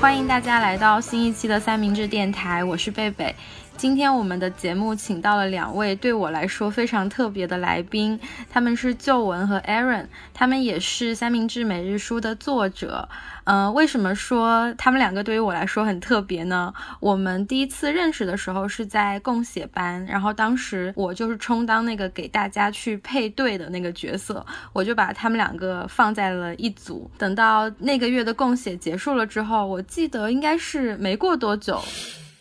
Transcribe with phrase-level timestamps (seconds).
[0.00, 3.34] 欢迎大家来到新一期的三明治电台，我是贝贝。
[3.78, 8.18] 今天我们的节目请到了两位对我来说非常特别的来宾，
[8.50, 13.08] 他们是旧文和 Aaron，他们也是三明治每日书的作者。
[13.44, 16.74] 嗯，为什么说他们两个对于我来说很特别呢？
[16.98, 27.08] 我们第一次认识的时候是在共写班，然后当时我就是充当那个给大家去配对的那个角色，我就把他们两个放在了一组。
[27.16, 31.80] 等到那个月的共写结束了之后，我记得应该是没过多久。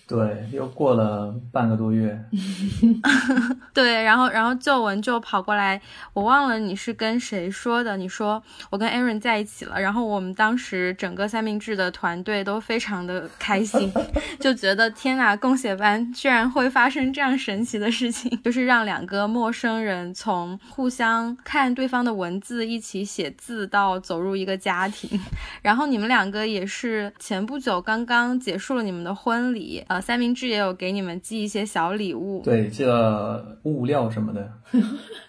[0.08, 2.18] 对，又过了半个多月。
[3.76, 5.82] 对，然后然后旧文就跑过来，
[6.14, 13.92] 我忘了你是跟谁说的，你说我跟 Aaron 在一起了，然后我们当时整个三明治的团队都非常的开心，
[14.40, 25.20] 就觉得天呐，共写班居然会发生这样神奇的事情， 就是让两个陌生人从互相看对方的文字一起写字到走入一个家庭，
[25.62, 29.97] 然后你们两个也是前不久刚刚结束了你们的婚礼，呃。
[30.00, 34.52] 三明治也有给你们寄一些小礼物，对，寄了物料什么的，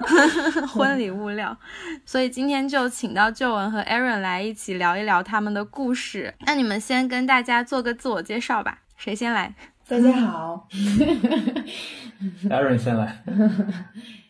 [0.68, 1.56] 婚礼物料。
[2.04, 6.34] 所以今天就请到旧文和 Aaron 来一起聊一聊他们的故事。
[6.46, 9.54] 那你们先跟大家做个自我介绍吧，谁先来？
[9.88, 10.68] 大家好，
[12.50, 13.22] Aaron 先来。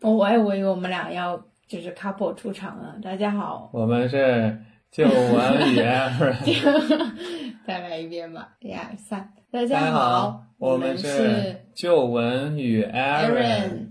[0.03, 1.37] 我我还以为我们俩要
[1.67, 2.95] 就是 couple 出场了。
[3.03, 4.57] 大家好，我们是
[4.91, 7.13] 旧文与 Aaron。
[7.67, 9.33] 再来一遍吧，一二三。
[9.51, 13.89] 大家好，我们是旧文与 Aaron。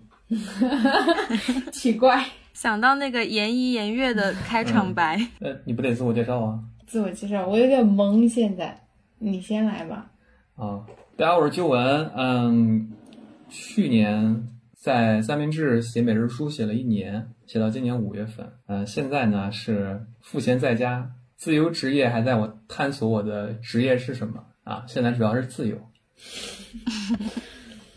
[1.72, 5.20] 奇怪， 想到那个言一言月的开场白。
[5.40, 6.60] 呃，你不得自我介绍啊？
[6.88, 8.82] 自我介绍，我有点懵，现在
[9.20, 10.10] 你先来吧。
[10.56, 10.84] 啊，
[11.16, 12.12] 大家好，我是旧文。
[12.16, 12.92] 嗯，
[13.50, 18.52] 去年在三明治写每日书写了一年，写到今年五月份。
[18.68, 24.44] 嗯，现在呢是赋闲在家，自由职业还在我探索我的职业是什么。
[24.64, 25.90] 啊，现在主要是自由。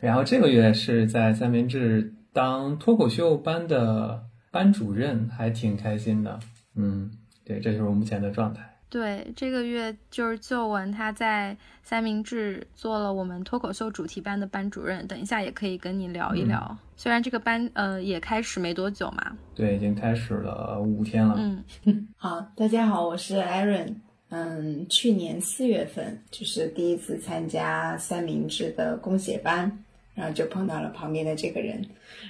[0.00, 6.38] 然后这个月是在三明治当脱口秀班的班主任，还挺开心的。
[6.76, 7.10] 嗯，
[7.44, 8.69] 对，这就是我目前的状态。
[8.90, 16.76] 对，这个月就是旧文他在三明治做了我们脱口秀主题班的班主任，等一下也可以跟你聊一聊。
[16.96, 19.36] 虽然这个班呃也开始没多久嘛。
[19.54, 21.36] 对，已经开始了五天了。
[21.38, 21.64] 嗯，
[22.18, 23.94] 好，大家好，我是 Aaron。
[24.30, 29.84] 嗯，去年四月份就是第一次参加三明治的公写班，
[30.14, 31.84] 然后就碰到了旁边的这个人。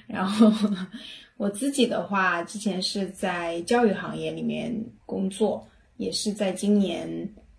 [0.06, 0.50] 然后
[1.36, 5.66] 我自己的话，之前是在教育行业里面工作，
[6.00, 7.06] 也是在今年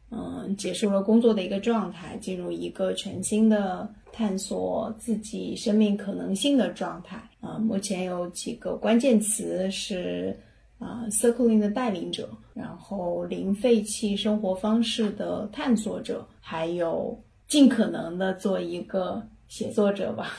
[0.09, 7.17] 嗯结束了工作的一个状态，进入一个全新的探索自己生命可能性的状态。
[7.39, 10.35] 啊，目前有几个关键词是。
[10.81, 17.15] 啊，circling 的带领者，然后零废弃生活方式的探索者，还有
[17.47, 20.35] 尽可能的做一个写作者吧。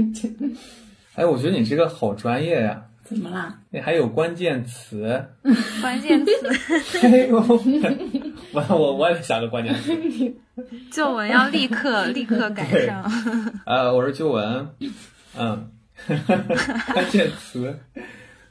[1.16, 2.87] 哎，我觉得你这个好专业呀！
[3.08, 3.58] 怎么啦？
[3.70, 5.24] 你还有关键词？
[5.80, 6.32] 关键词？
[7.02, 7.38] 哎呦，
[8.52, 9.92] 我 我我也想个关键词。
[10.90, 13.10] 旧文要立刻 立刻赶上。
[13.64, 14.68] 呃，我是旧文。
[15.38, 15.70] 嗯，
[16.06, 17.78] 关键词。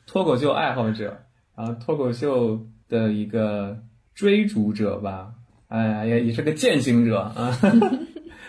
[0.07, 1.19] 脱口秀爱好者，
[1.55, 3.77] 然后脱口秀的一个
[4.15, 5.33] 追逐者吧，
[5.67, 7.51] 哎呀，也也是个践行者啊。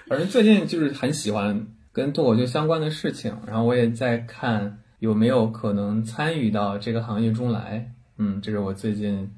[0.06, 7.92] 反正最近就是很喜欢跟脱口秀相关的事情，然后我也在看有没有可能参与到这个行业中来。
[8.16, 9.30] 嗯，这是我最近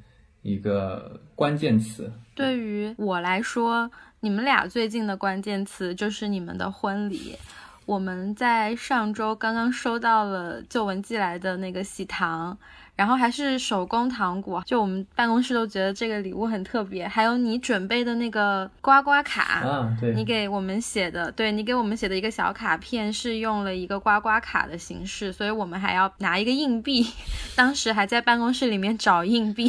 [0.43, 2.12] 一个关键词。
[2.34, 3.91] 对于我来说，
[4.21, 7.37] 你们俩最近的关键词就是你们的婚礼。
[7.84, 12.56] 我们在上周刚刚收到了旧闻寄来的那个喜糖。
[13.00, 17.09] 然后还是手工糖果，就我们办公室都觉得这个礼物很特别。
[17.09, 27.07] 还有你准备的那个刮刮卡，啊，对，你给我们写的，对你给我们写的一个小卡片是用了一个刮刮卡的形式，所以我们还要拿一个硬币，
[27.57, 29.66] 当时还在办公室里面找硬币，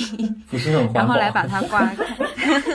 [0.93, 2.05] 然后来把它刮开。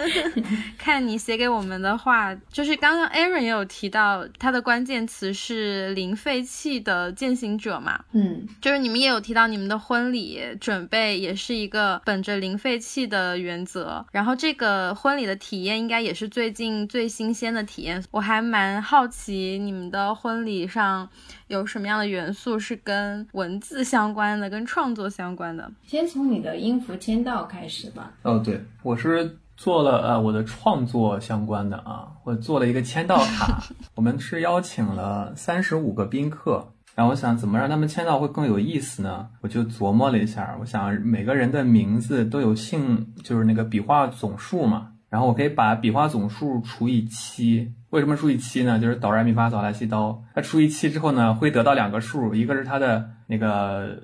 [0.78, 10.45] 看你写给我们的话，就是刚刚 Aaron 也有提到，他的关键词是零废弃的践行者嘛，嗯，就是你们也有提到你们的婚礼。
[10.56, 18.04] 准备也是一个本着零废弃的原则，然后这个婚礼的体验应该也是最近最新鲜的体验。
[18.10, 21.08] 我还蛮好奇你们的婚礼上
[21.48, 25.70] 有什么样的元素是跟文字相关的，跟创作相关的。
[25.86, 28.12] 先从你的音符签到开始吧。
[28.22, 33.62] 哦，对，我是做了呃我的创作相关的啊，我做了一个签到卡。
[33.96, 36.72] 我们是邀请了三十五个宾客。
[36.96, 39.28] 然后我想怎么让他们签到会更有意思呢？
[39.42, 44.92] 我就琢磨了一下，我想每个人的名字都有姓，就是那个笔画总数嘛。
[45.10, 47.70] 然后我可以把笔画总数除以七。
[47.90, 48.78] 为什么除以七呢？
[48.78, 54.02] 就是哆来咪发嗦来西哆，它除以七之后呢，会得到两个数，一个是它的那个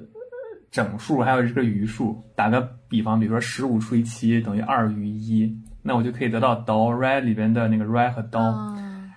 [0.71, 2.23] 整数，还有一个余数。
[2.37, 2.61] 打个
[2.91, 5.51] 比方，比如说十五除以七等于二余一，
[5.83, 8.41] 那我就可以得到哆来里边的那个来和哆。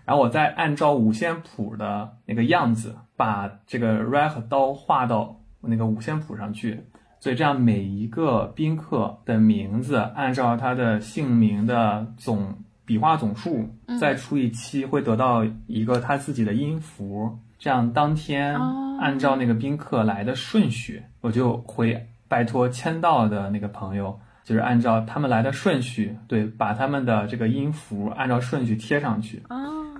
[0.05, 6.83] 然后我再按照五线谱的那个样子，把这个 re 和刀画到那个五线谱上去，
[7.19, 13.69] 所以这样每一个宾客的名字按照他的姓名的总笔画总数
[13.99, 17.39] 再除以七，会得到一个他自己的音符。
[17.57, 18.59] 这样当天
[18.99, 29.41] 按照那个宾客来的顺序，我就会拜托签到的那个朋友，就是按照他们来的顺序，对，把他们的这个音符按照顺序贴上去。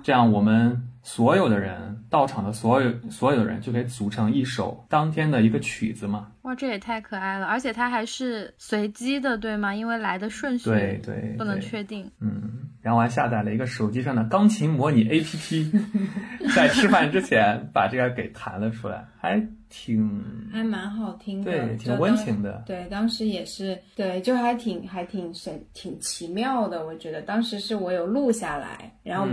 [0.04, 6.32] 这样，我们所有的人到场的所有所有的人就可以组成一首当天的一个曲子嘛？
[6.42, 7.46] 哇，这也太可爱了！
[7.46, 9.72] 而且它还是随机的，对吗？
[9.72, 12.10] 因为来的顺序对对不能确定。
[12.20, 15.80] 嗯，然后我还下载了一个手机上的钢琴模拟 APP，
[16.56, 22.64] 在吃饭之前把这个给弹了出来，还挺还蛮好听的，对，挺温情的。
[22.66, 26.84] 对，当时也是对，就还挺还挺神挺奇妙的。
[26.84, 29.28] 我觉得当时是我有录下来，然后。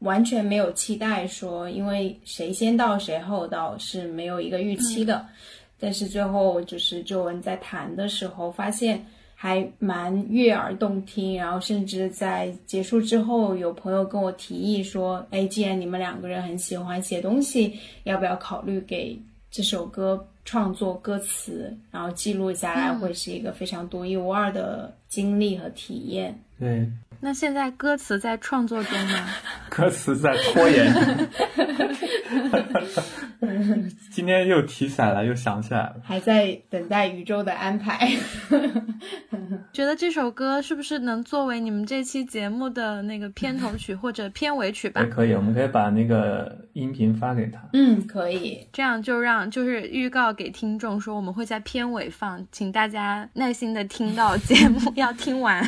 [0.00, 5.26] 完全没有期待说，因为谁先到谁后到是没有一个预期的，
[5.78, 9.04] 但是最后就是周文在弹的时候，发现
[9.34, 19.18] 还蛮悦耳动听，然后甚至在结束之后，有朋友跟我提议说，哎，既然你们两个人很喜欢写东西，要不要考虑给
[19.50, 26.38] 这首歌创作歌词，然后记录下来，会是一个非常独一无二的经历和体验。
[26.60, 26.86] 对。
[27.22, 29.26] 那现在歌词在创作中吗？
[29.68, 30.90] 歌词在拖延。
[34.10, 38.10] 今天又提起来了，又想起来了，还在等待宇宙的安排。
[39.72, 45.00] 觉得这首歌是不是能作为你们这期节目的那个片头曲或者片尾曲吧？
[45.02, 47.60] 也可以，我们可以把那个音频发给他。
[47.72, 48.66] 嗯，可以。
[48.72, 55.62] 这样就让就是预告给听众说，我们会在片尾放，请大家耐心的听到节目要听完，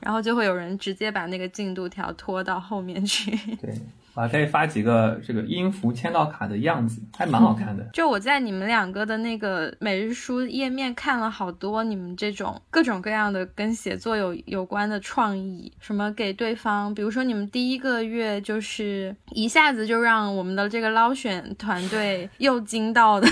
[0.00, 3.30] 然后就会有人直接把那个进度条拖到后面去。
[3.56, 3.74] 对。
[4.16, 7.86] 啊，可以发几个这个音符签到卡的样子，还蛮好看的。
[7.92, 23.28] 就我在你们两个的那个每日书页面看了好多你们这种各种各样的跟写作有有关的创意，什么给对方，比如说你们第一个月就是一下子就让我们的这个捞选团队又惊到的，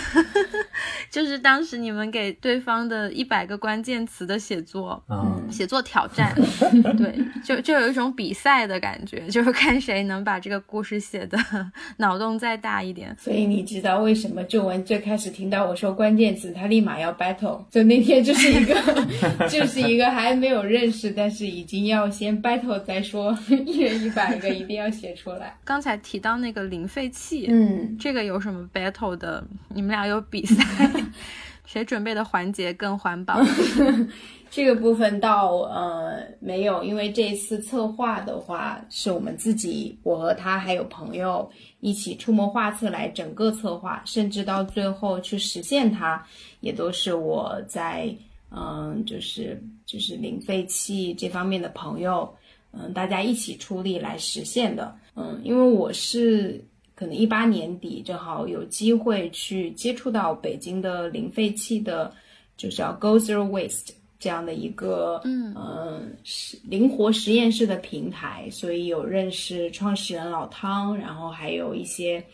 [1.14, 6.34] 就是当时你们给对方的一百个关键词的写作，嗯写作挑战，
[6.98, 10.60] 对，就就有一种比赛的感觉，就是看谁能把这个。
[10.66, 11.38] 故事写的
[11.98, 17.62] 脑洞再大一点，所以你知道为什么周文最开始听到我说关键词，他立马要 battle。
[17.70, 18.74] 就那天就是一个，
[19.48, 25.54] 就是一个还没有认识，但是已经要先 battle 再说，一人一百个一定要写出来。
[25.64, 29.46] 刚才提到那个零废弃，嗯，这个有什么 battle 的？
[29.68, 30.64] 你们俩有比赛，
[31.66, 33.40] 谁准备的环节更环保？
[34.50, 46.24] 这个部分倒呃没有，因为这次策划的话是我们自己，我和他还有朋友一起出谋划策来整个策划，甚至到最后去实现它，
[46.60, 48.14] 也都是我在
[48.50, 52.32] 嗯就是就是零废弃这方面的朋友，
[52.72, 62.12] 嗯大家一起出力来实现的，嗯因为我是可能一八年底正好有机会去接触到北京的零废弃的，
[62.56, 63.90] 就是要 Go Zero Waste。
[64.16, 72.24] 这样的一个嗯实灵活实验室的平台，所以有认识创始人老汤，然后还有一些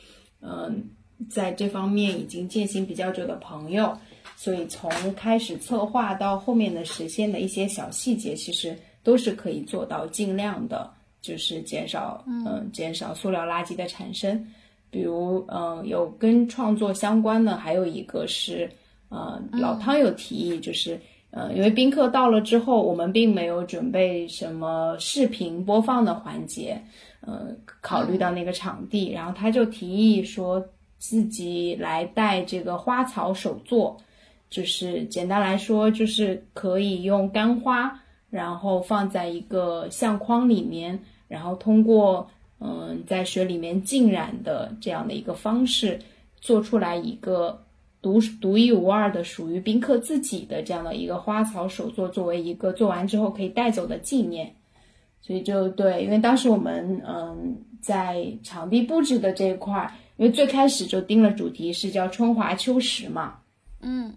[0.40, 0.84] 嗯
[1.28, 3.98] 在这方面已经践行比较久的朋友，
[4.36, 10.88] 所以从开始策划到后面的实现的一些小细节，其实都是可以做到尽量的，
[11.20, 14.46] 就是减少嗯减少塑料垃圾的产生。
[14.90, 18.70] 比如嗯有跟创作相关的，还有一个是
[19.08, 21.00] 呃老汤有提议就是。
[21.32, 26.76] 呃，因为宾客到了之后，我们并没有准备什么视频播放的环节，
[27.20, 30.60] 呃，考虑到那个场地，然后他就提议说
[30.98, 33.96] 自己来带这个花草手作，
[34.50, 37.96] 就是简单来说，就是可以用干花，
[38.28, 40.98] 然后放在一个相框里面，
[41.30, 45.98] 然后通过嗯在水里面浸染的这样的一个方式，
[46.42, 47.64] 做出来一个。
[48.02, 54.50] 独独一无二的属于宾客自己的这样的一个花草手作，作为一个做完之后可以带走的纪念，
[55.20, 63.34] 所以就对，因为当时我们嗯在场地布置的这一块儿，因为最开始就定了主题是叫春华秋实嘛，
[63.82, 64.10] 嗯，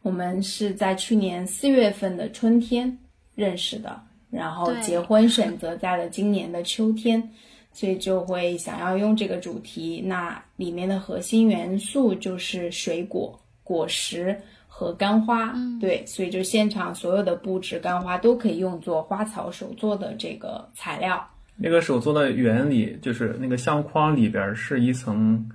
[0.00, 2.98] 我们是在去年四月份的春天
[3.34, 4.00] 认识的，
[4.36, 7.30] 然后结婚选择在了今年的秋天，
[7.72, 10.02] 所以就会想要用这个主题。
[10.04, 14.38] 那里面的核心元素就是水果、果实
[14.68, 21.26] 和干花，对，所以就现场所有的布置干花都可以用作花草手做的这个材料。
[21.56, 25.48] 那个手做的原理就是那个相框里边是一层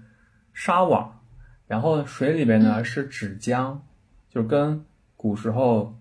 [0.52, 1.22] 纱网，
[1.68, 3.78] 然后水里边呢是纸浆，
[4.28, 4.84] 就跟
[5.16, 5.96] 古时候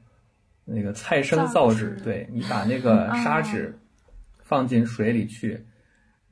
[0.72, 3.78] 那个菜生造纸，对你把那个砂纸
[4.42, 5.66] 放进水里去，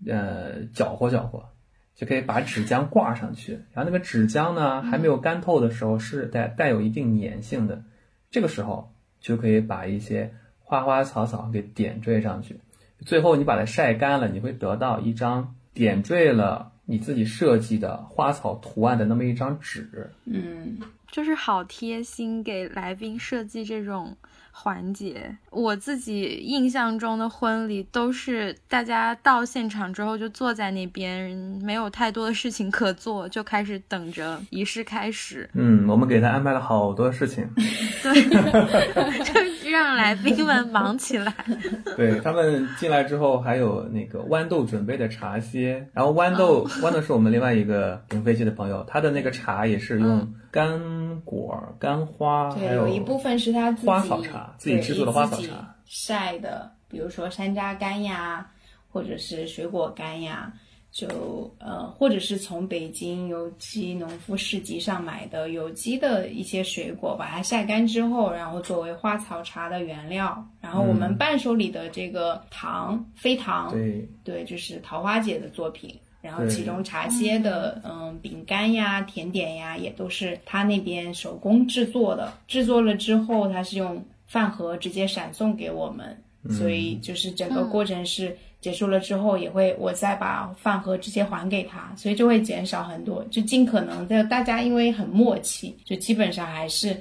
[0.06, 1.48] 呃，搅和搅和，
[1.94, 3.52] 就可以把纸浆挂上去。
[3.72, 7.82] 然后那个纸浆呢还没有干透的时候是带带有一定粘性的，
[8.30, 12.60] 这个时候就可以把一些花花草草给点缀上去。
[13.04, 20.10] 最后你把它晒干了，你会得到一张点缀了你自己设计的花草图案的那么一张纸。
[20.24, 20.78] 嗯，
[21.10, 24.16] 就是好贴心，给来宾设计这种
[24.52, 25.36] 环节。
[25.50, 31.30] 我自己印象中的婚礼都是大家到现场之后就坐在那边，
[31.62, 37.48] 没有太多的事情可做，就开始等着仪式开始，嗯，我们给他安排了好多事情，
[38.02, 39.24] 对
[39.64, 41.34] 就让来宾们忙起来。
[41.96, 58.50] 对他们进来之后还有那个豌豆准备的茶歇，然后豌豆、豌豆是我们另外一个零飞机的朋友，他的那个茶也是用干果、干花，还对，有一部分是他自己花草茶自己对制作的花草茶晒的，比如说山楂干呀，
[58.90, 60.52] 或者是水果干呀，
[60.90, 70.44] 就呃，或者是从北京有机农夫市集上买的有机的一些水果，把它晒干之后，然后作为花草茶的原料。
[70.60, 75.96] 然后我们伴手礼的这个糖，飞糖，对对，就是桃花姐的作品。
[76.28, 82.30] 然后其中茶歇的，嗯，饼干呀、甜点呀，也都是他那边手工制作的。
[82.46, 86.14] 制作了之后，他是用饭盒直接闪送给我们，
[86.50, 96.94] 所以就是整个过程是结束了之后，也会我再把饭盒直接还给他，所以就会减少很多，就尽可能的大家因为很默契，就基本上还是。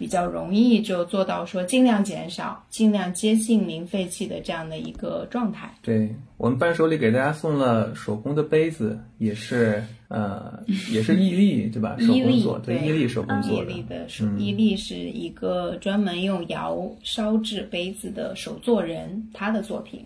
[0.00, 5.70] 比较容易就做到说尽量减少、尽量接近零废弃的这样的一个状态。
[5.82, 10.58] 对，我们伴手礼给大家送了手工的杯子，也是呃，
[10.90, 11.98] 也是 伊利对吧？
[12.00, 13.70] 手工做，对，对伊利手工伊做的。
[13.70, 20.02] 利的手，嗯伊利是一个专门用窑烧制杯子的手作人，他的作品。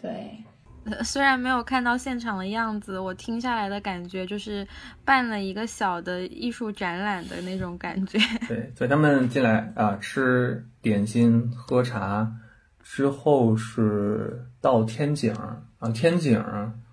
[0.00, 0.43] 对，呃
[1.02, 4.66] 虽然没有看到现场的样子，我听下来的感觉就是
[5.04, 8.18] 办了一个小的艺术展览的那种感觉。
[8.48, 12.30] 对，所以他们进来啊，吃点心、喝茶
[12.82, 16.42] 之后是到天井啊，天井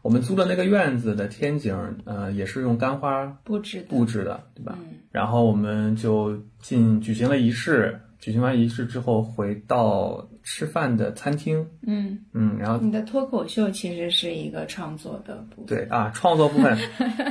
[0.01, 4.75] 我们租的那个院子的天井，呃，也是用干花布置布置的，对吧？
[4.79, 15.65] 嗯然后我们就进举行了仪式，举行完仪式之后回到吃饭的餐厅，嗯，嗯，然后你的脱口秀其实是一个创作的部分。
[15.65, 16.77] 对啊，创作部分，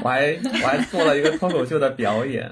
[0.02, 2.50] 我还我还做了一个脱口秀的表演。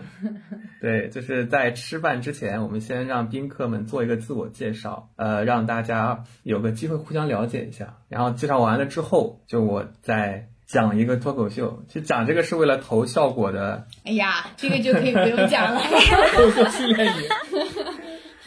[0.80, 7.96] 对，就是在吃饭之前，我们先让宾客们做一个自我介绍，呃，让大家有个机会互相了解一下。
[8.08, 11.82] 然后介绍完了之后，就我再讲一个脱口秀。
[11.88, 15.80] 其实讲这个是为了投效果的哎呀，这个就可以不用讲了。
[16.34, 17.22] 脱口秀训练营。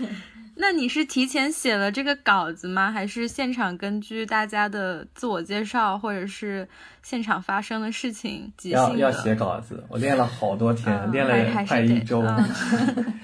[0.55, 2.91] 那你是提前写了这个稿子吗？
[2.91, 6.67] 还是现场根据大家的自我介绍，或者是
[7.01, 8.77] 现场发生的事情即兴？
[8.77, 12.21] 要要写稿子，我练了好多天，嗯练了快一周。
[12.21, 13.05] 嗯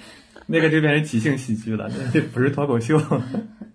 [0.50, 2.98] 那个就变成即兴喜剧了，那这不是脱口秀。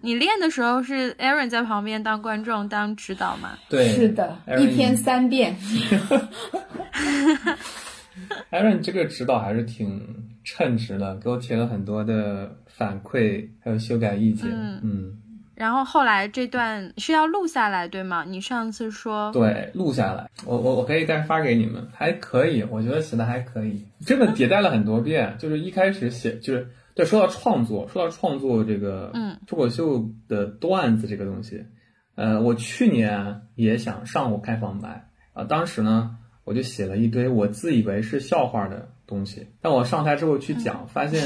[0.01, 3.51] 你练的时候是 Aaron 在旁边当观众当指导吗？
[3.69, 5.55] 对，是的，Aaron 一天三遍。
[8.51, 10.01] Aaron 这个指导还是挺
[10.45, 14.51] 称职了，给我提了很多的反馈，还有修改意见。
[14.51, 15.19] 嗯嗯，
[15.55, 18.25] 然后后来这段是要录下来，对吗？
[18.27, 25.35] 你上次说，对，录下来，我我我可以再发给你们，还可以，我觉得写的还可以，真的迭代了很多遍。
[25.39, 31.65] 就是一开始写，就是对，说到创作，说到创作这个，嗯，脱口秀的段子这个东西，
[32.17, 41.21] 呃，我去年也想上过开放麦啊、当时呢，我就写了一堆我自以为是笑话的东西，但我上台之后去讲，发现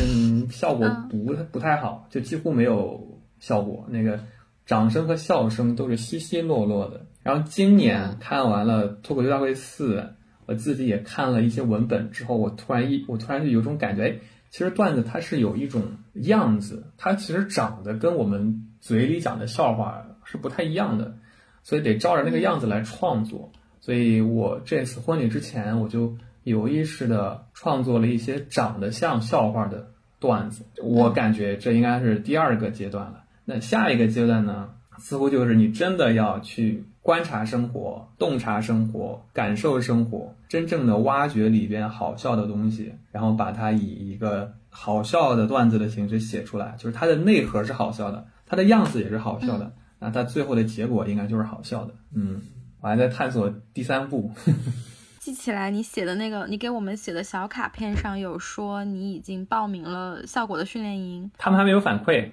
[0.50, 4.18] 效果不不太好，就几乎没有效果，那个
[4.66, 7.06] 掌声和笑声都是稀稀落落的。
[7.22, 10.00] 然后今年看完了《脱口秀大会四》，
[10.46, 14.18] 我自己也看了一些文本之后，我突然一我突然就有种感觉，哎，
[14.50, 15.82] 其实段子它是有一种
[16.14, 21.16] 样子，它其实长得跟我们嘴里讲的笑话是不太一样的。
[21.62, 23.50] 所以得照着那个样子来创作。
[23.80, 29.88] 所以我这次婚礼之前，我就有意识的创作了一些长得像笑话的
[30.20, 30.64] 段子。
[30.80, 33.24] 我感觉这应该是第二个阶段了。
[33.44, 46.76] 那下一个阶段呢，似乎就是你真的要去观察生活、洞察生活、感受生活，真正的挖掘里边好笑的东西，然后把它以一个好笑的段子的形式写出来。
[46.78, 51.92] 就是它的内核是好笑的，它的样子也是好笑的，那它最后的结果应该就是好笑的。
[52.14, 52.40] 嗯，
[52.80, 54.30] 我还在探索第三步。
[55.26, 62.30] 记起来，你写的那个，你给我们写的小卡片上有说你已经报名了效果的训练营，他们还没有反馈，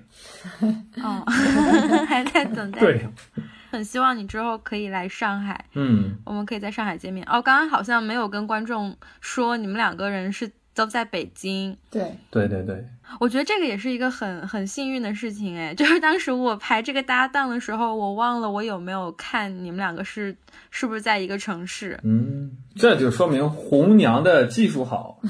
[1.01, 1.25] 哦，
[2.07, 2.79] 还在等待。
[2.79, 3.07] 对，
[3.71, 7.25] 很希望你之后可以来上海，嗯，我们可以在上海见面。
[7.27, 12.83] 哦，刚刚好像没有跟观众说你们两个人是都在北京，对，对对对，
[13.19, 20.35] 我觉得这个也是一个很很幸运的事情，哎， 就是当时我排这个搭档的时候，我忘了我有没有看你们两个是
[20.71, 25.19] 是不是在一个城市，嗯，这就说明红娘的技术好，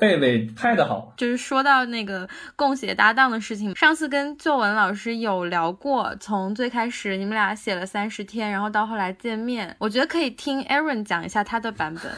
[0.00, 2.26] 贝贝拍的好，就是说到那个
[2.56, 12.10] 共写搭档的事情，上次跟作文老师有聊过，从最开始你们俩写了三十天，然后到后来见面，我觉得可以听 Aaron 讲一下他的版本。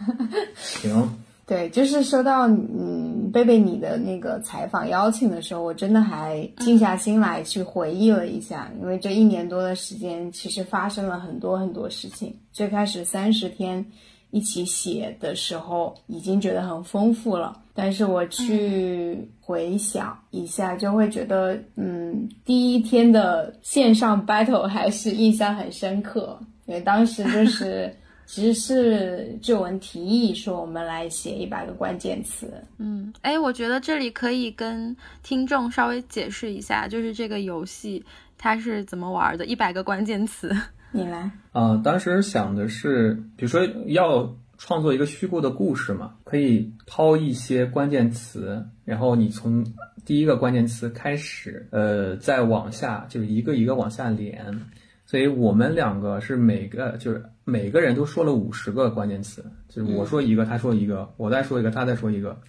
[0.56, 12.34] 行，对，就是收到嗯贝贝你的那个采访邀请的时候，我真的还静下心来去回忆了一下，因为这一年多的时间，其实发生了很多很多事情。
[12.52, 13.84] 最开始三十天
[14.30, 27.94] 一起写的时候，已经觉得很丰富了，但是我去回想一下，就会觉得嗯，第一天的线上 battle 还是印象很深刻，因为当时就是。
[28.28, 38.04] 其实是志文提议说我们来写一百个关键词，嗯，哎，我觉得这里可以跟听众稍微解释一下，就是这个游戏
[38.36, 40.54] 它是怎么玩的，一百个关键词。
[40.90, 49.66] 你来，啊、当时想的是，比如说要创作一个虚构的故事嘛，可以抛一些关键词，然后你从
[50.06, 54.60] 第一个关键词开始，呃，再往下，就是一个一个往下连。
[55.04, 62.40] 所以我们两个是每个就是每个人都说了五十个关键词，就是我说一个，他说一个，我再说一个，他再说一个，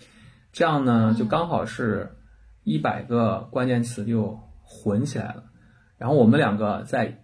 [0.52, 2.10] 这样呢就刚好是
[2.64, 5.44] 一百个关键词就混起来了。
[5.98, 7.24] 然后我们两个再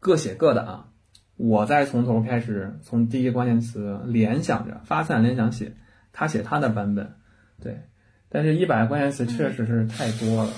[0.00, 0.88] 各写各的啊，
[1.36, 5.76] 我再从头开始，从第一个关键词联想着发散联想写，
[6.12, 7.14] 他写他的版本，
[7.62, 7.82] 对。
[8.32, 10.52] 但是，一百个关键词确实是太多了，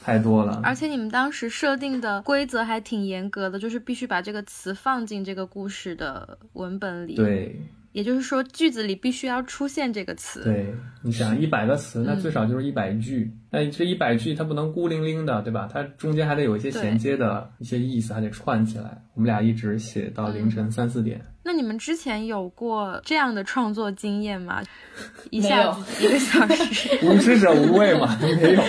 [0.00, 0.62] 太多了。
[0.64, 7.60] 而且你们当时设定的规则还挺严格的，就是必须把这个词放进这个故事的文本里。，对
[7.96, 10.44] 也就是说句子里必须要出现这个词。
[10.44, 10.66] 对，
[11.02, 13.32] 你想一百个词，那最少就是一百句。
[13.50, 15.66] 那这一百句它不能孤零零的，对吧？
[15.72, 19.02] 它中间还得有一些衔接的一些意思，还得串起来。
[19.14, 21.18] 我们俩一直写到凌晨三四点。
[21.42, 24.62] 那你们之前有过这样的创作经验吗？
[25.32, 26.90] 一下子一个小时。
[27.02, 28.62] 无知者无畏嘛，没有。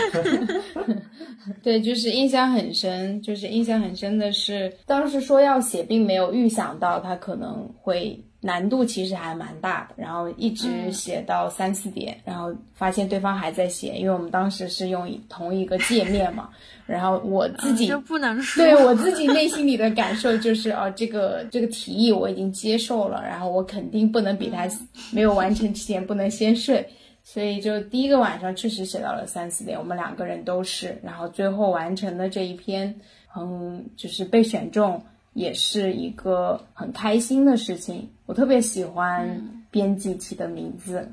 [1.61, 16.49] 对，就是印象很深，就是印象很深的是，当时说要写，并没有预想到它可能会难度其实还蛮大的，然后一直写到三四点，然后发现对方还在写，因为我们当时是用同一个界面嘛，
[16.85, 18.63] 然后我自己就不能说。
[18.63, 24.67] 对我自己内心里的感受就是，哦，这个这个提议我已经接受了，然后我肯定不能比他
[25.11, 26.87] 没有完成之前不能先睡，
[27.23, 32.93] 所以就第一个晚上确实写到了三四点，我们两个人都是，然后最后完成的这一篇，
[33.35, 35.03] 嗯，就是被选中，
[35.37, 38.09] 也是一个很开心的事情。
[38.25, 41.07] 我特别喜欢编辑起的名字，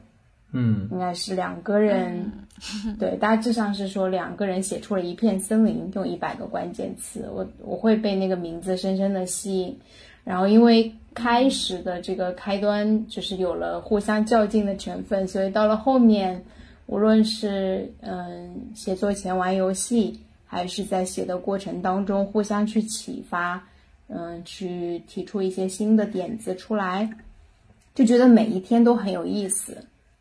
[0.50, 2.32] 嗯，应该是两个人，
[2.98, 9.78] 对，大致上是说两个人写出了一片森林，用一百个关键词，我我会被那个名字深深的吸引。
[10.24, 16.42] 然后因为开始的这个开端就是有了互相较劲的成分，所以到了后面，
[16.86, 23.62] 无论是嗯写作前玩游戏，还是在写的过程当中互相去启发，
[24.08, 27.08] 嗯，去提出一些新的点子出来，
[27.94, 29.76] 就觉得每一天都很有意思。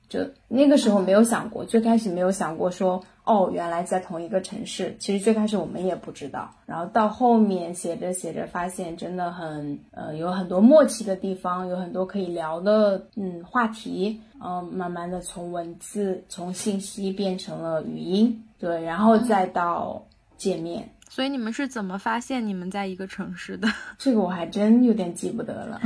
[0.09, 4.95] 就那个时候没有想过，最开始没有想过说，哦，原来在同一个城市。
[4.99, 20.05] 其实最开始我们也不知道，然后到后面写着写着，发现真的很呃有很多默契的地方，有很多可以聊的嗯话题，嗯、慢慢的从文字从信息变成了语音，对，然后再到
[20.37, 20.87] 界面。
[21.13, 23.67] 所以你们是怎么发现你们在一个城市的？
[23.99, 25.79] 这个我还真有点记不得了。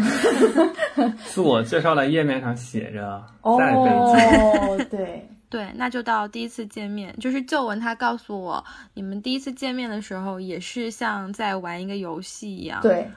[1.28, 3.22] 自我介绍的页面上写着
[3.60, 4.24] 在北京。
[4.40, 8.64] 哦，对，对，那就到第一次见面，就是旧闻他告诉我，
[8.94, 12.80] 你们第一次见面的时候也是像在玩一个游戏一样。
[12.82, 13.12] 对，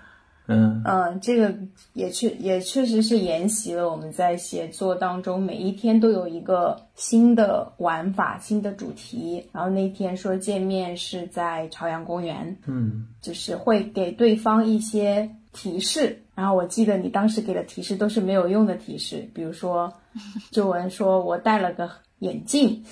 [0.50, 1.54] 嗯嗯，这个
[1.92, 9.46] 也确也确实是沿袭了我们在写作当中每一天都有一个新的玩法、新的主题。
[9.52, 16.22] 然后那天说见面是在朝阳公园，嗯就是会给对方一些提示。
[16.34, 19.92] 然后我记得你当时给的提示都是没有用的提示，比如说，
[20.50, 22.82] 周文说我戴了个眼镜，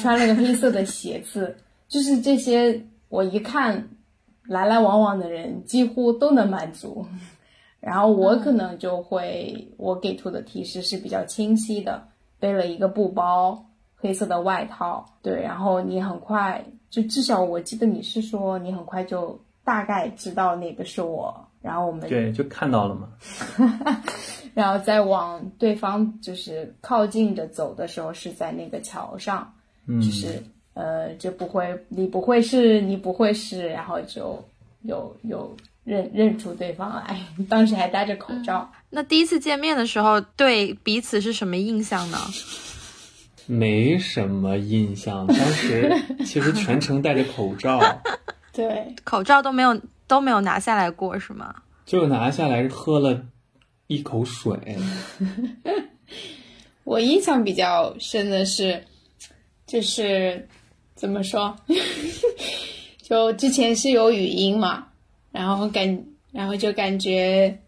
[0.00, 1.56] 穿了个黑色的鞋子，
[1.88, 3.88] 就是这些，我一看
[4.52, 7.04] 来来往往的人几乎都能满足。
[7.80, 12.06] 然后我可能就会，我给出的提示是比较清晰的，
[12.38, 13.64] 背了一个布包，
[13.96, 23.08] 黑色的外套，对，然后你很快就至少我记得你是说你很快就大概知道哪个是我，然后我们对，就看到了嘛。
[24.54, 29.52] 然后再往对方就是靠近着走的时候，是在那个桥上，
[29.88, 30.40] 嗯，就是
[30.74, 34.42] 呃，就不会你不会是你不会是，然后就
[34.82, 38.70] 有有认认出对方来，当时还戴着口罩。
[38.90, 42.18] 那第一次见面的时候，对彼此是什么印象呢？
[43.46, 45.92] 没什么印象，当时
[46.24, 47.80] 其实全程戴着口罩，
[48.52, 51.54] 对，口罩都没有都没有拿下来过，是吗？
[51.84, 53.26] 就拿下来喝了
[53.88, 54.56] 一口水。
[56.84, 58.84] 我印象比较深的是，
[59.66, 60.48] 就是
[61.02, 61.56] 怎么说，
[63.02, 64.86] 就之前是有语音嘛，
[65.32, 67.58] 然后感，然后就感觉，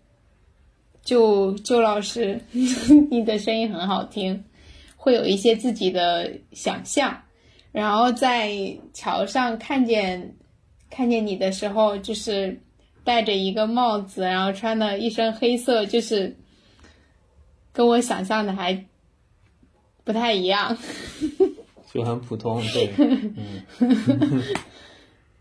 [1.02, 2.40] 就就老师，
[3.10, 4.44] 你的声音很好听，
[4.96, 7.22] 会有一些自己的想象，
[7.72, 8.52] 然后在
[8.92, 10.36] 桥上看见
[10.88, 12.56] 看见你的时候，就是
[13.02, 16.36] 戴着一个帽子，然后穿的一身黑色，就是
[17.72, 18.84] 跟我想象的还
[20.04, 20.78] 不太一样。
[21.94, 22.92] 就很普通，对，
[23.78, 24.42] 嗯。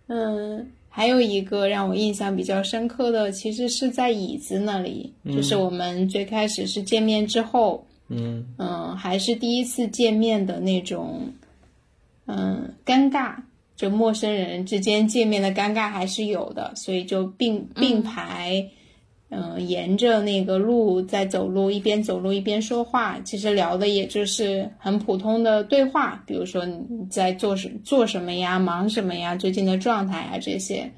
[0.07, 8.45] 嗯，还有一个让我印象比较深刻的，其实是在椅子那里，就是我们最开始是见面之后，嗯。
[8.57, 11.33] 嗯，还是第一次见面的那种，
[12.27, 13.35] 嗯，尴尬，
[13.75, 18.69] 就陌生人之间见面的尴尬还是有的，所以就并并排，嗯、
[19.59, 30.91] 沿着那个路在走路，一边走路一边说话，其实聊的也就是很普通的对话，比如说你在做什做什么呀，忙什么呀，最近的状态啊这些。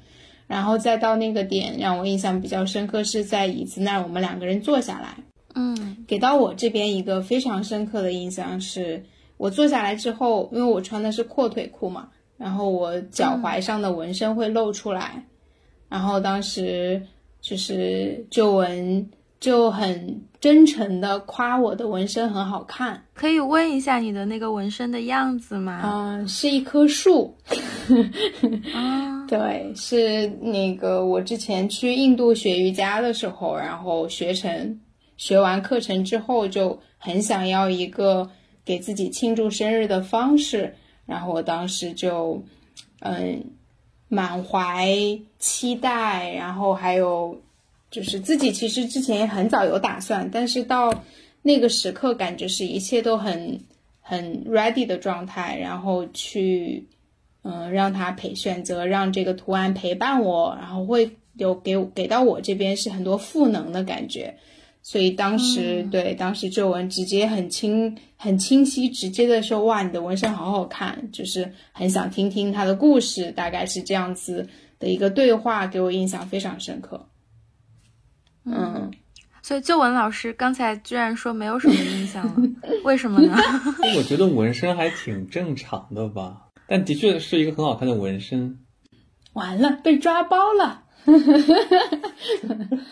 [0.46, 5.16] 然后再到那个点，让我印象比较深刻，是在椅子那儿，我们两个人坐下来，
[5.54, 6.04] 嗯。
[6.06, 9.04] 给到我这边一个非常深刻的印象是，
[9.38, 15.24] 我坐下来之后，因为我穿的是阔腿裤嘛，然后我脚踝上的纹身会露出来，
[15.88, 17.02] 然后当时
[17.40, 25.80] 就是就文就很真诚的夸我的纹身很好看，可以问一下你的那个纹身的样子吗？
[25.84, 27.36] 嗯、是一棵树，
[28.74, 34.80] 啊，对，是那个我之前去印度学瑜伽的时候，然后学成
[35.16, 38.28] 学完课程之后，就很想要一个
[38.64, 42.42] 给自己庆祝生日的方式，然后我当时就
[43.00, 43.44] 嗯
[44.08, 44.88] 满怀
[45.38, 47.40] 期待，然后还有
[47.90, 51.04] 就是自己其实之前很早有打算，但是到
[51.42, 53.60] 那个时刻感觉是一切都很
[54.00, 56.86] 很 ready 的状态，然后去。
[57.48, 64.34] 嗯，让他陪选择让这个图案陪伴我，然后会有给给到我这边是很多赋能的感觉，
[64.88, 77.08] 所以当时、对当时皱纹直接很清很清晰直接的说哇你的纹身好好看，就是很想听听他的故事，大概是这样子的一个对话，给我印象非常深刻。
[78.44, 78.92] 嗯，
[79.42, 82.36] 所以旧文老师刚才居然说没有什么印象了，
[82.84, 83.36] 为什么呢？
[83.98, 88.60] 我觉得纹身还挺正常的吧，但的确是一个很好看的纹身。
[89.32, 90.84] 完了被抓包了。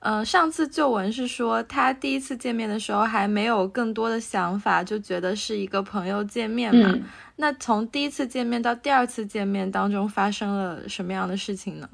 [0.00, 6.90] 嗯，上次旧闻是说他第一次见面的时候还没有更多的想法，就觉得是一个朋友见面嘛。
[6.92, 7.02] 嗯
[7.36, 11.88] 那从第一次见面到第二次见面当中发生了什么样的事情呢？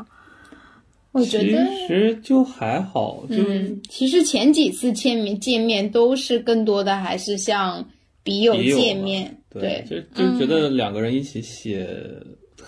[1.12, 7.88] 我觉得其实就还好，就嗯，其实前几次见面见面都是更多的还是像
[8.25, 11.97] 笔友见面，对，就就觉得两个人一起写。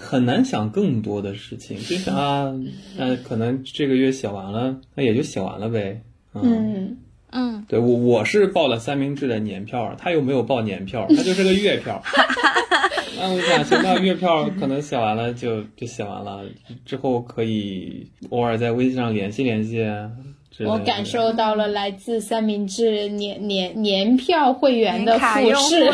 [0.00, 2.54] 很难想更多的事情，就想啊，
[2.96, 6.00] 那可能这个月写完了，那也就写完了呗。
[6.34, 6.96] 嗯，
[7.32, 12.00] 嗯，对我我是报了三明治的年票，他又没有报年票， 他就是个月票。
[13.20, 16.44] 那我想，行，那月票可能写完了就就写完了，
[16.86, 19.84] 之后可以偶尔在微信上联系联系，
[20.64, 25.90] 我感受到了来自三明治年年年票会员的俯视。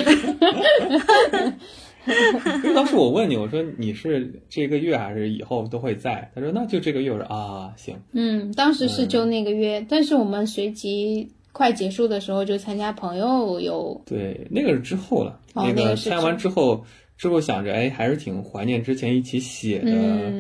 [2.63, 6.31] 因为当时我问你，我说你是这个月还是以后都会在？
[6.35, 7.11] 他说那就这个月。
[7.11, 7.97] 我说啊，行。
[8.13, 14.03] 嗯，当时是就那个月，但是我们随即快结束的时候就参加朋友有。
[14.07, 15.41] 对，那个是之后了。
[15.55, 16.85] 那个参加完之后，
[17.17, 20.33] 之后想着，哎，还是挺怀念之前一起写的，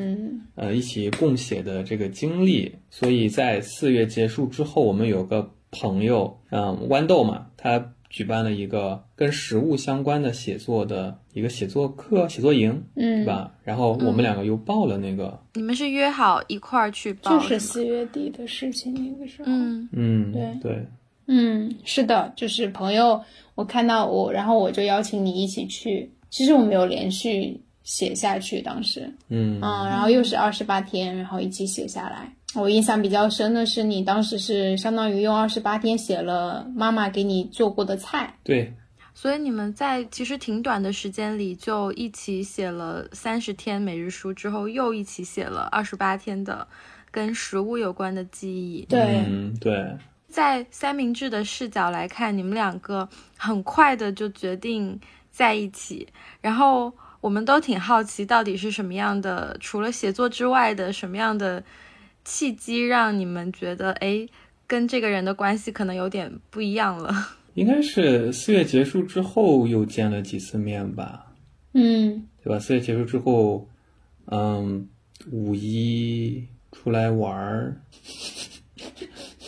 [0.56, 2.74] 呃，一起共写的这个经历。
[2.90, 7.90] 所以在四月结束之后，我们有个朋友，嗯，豌豆嘛，他。
[8.14, 13.52] 举办了一个跟食物相关的写作的一个写作课、写作营，嗯，对吧？
[13.64, 15.36] 然后我们两个又报了那个。
[15.54, 17.36] 你们是约好一块儿去报？
[17.36, 19.46] 就是四月底的事情，那个时候。
[19.48, 20.86] 嗯嗯，对对，
[21.26, 23.20] 嗯，是的，就是朋友，
[23.56, 26.08] 我看到我，然后我就邀请你一起去。
[26.30, 32.32] 其实我没有连续写下去，当时，嗯嗯，然后又是二十八天，然后一起写下来。
[32.54, 38.32] 我印象比较深的是，你当时是相当于用二十八天写了妈妈给你做过的菜。
[38.44, 38.72] 对，
[39.12, 46.66] 所以你们在其实挺短的时间里就一起写了三十天每日书，之后又一起写了二十八天的
[47.10, 48.84] 跟食物有关的记忆。
[48.88, 49.24] 对，
[49.60, 49.96] 对，
[50.28, 55.00] 在三明治的视角来看，你们两个很快的就决定
[55.32, 56.06] 在一起，
[56.40, 61.60] 然后我们都挺好奇，到底是什么样的，除了写作之外的什么样的。
[62.24, 64.26] 契机让你们觉得，哎，
[64.66, 67.14] 跟这个人的关系可能有点不一样了。
[67.54, 71.26] 应该是四月结束之后又见了几次面吧？
[71.74, 72.58] 嗯，对吧？
[72.58, 73.68] 四月结束之后，
[74.26, 74.88] 嗯，
[75.30, 77.80] 五一出来玩儿，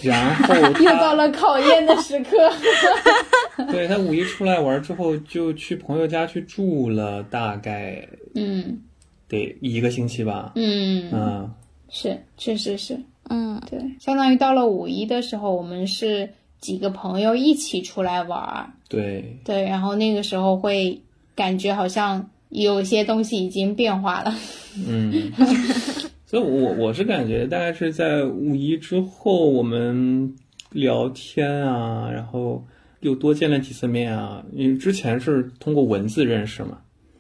[0.02, 2.30] 然后 又到了考验的时刻。
[3.72, 8.80] 对他五一出来玩之后，就去朋友家去住了，大概嗯，
[9.28, 10.52] 得一个星期吧。
[10.54, 11.50] 嗯嗯。
[11.98, 16.28] 是，确实是，嗯，对，相当于到了五一的时候，我们是
[16.60, 21.00] 几个朋友一起出来玩儿，对，对，然后那个时候会
[21.34, 24.34] 感觉好像有些东西已经变化了，
[24.86, 25.32] 嗯，
[26.26, 30.34] 所以我我是感觉大概是在五一之后，我们
[30.72, 32.62] 聊天啊，然后
[33.00, 36.76] 又多见了几次面啊，因为之前是通过文字认识嘛。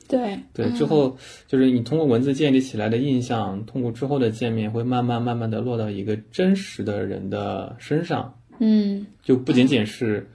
[0.08, 1.16] 对对，之后
[1.46, 8.38] 就是你通过文字建立起来的印象，通过之后的见面，会慢慢慢慢的落到一个真实的人的身上。
[8.58, 10.28] 嗯，就不仅仅是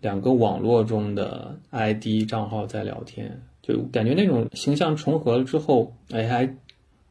[0.00, 6.56] 两个网络中的 ID 账号在聊天，就感觉那种形象重合了之后，哎，还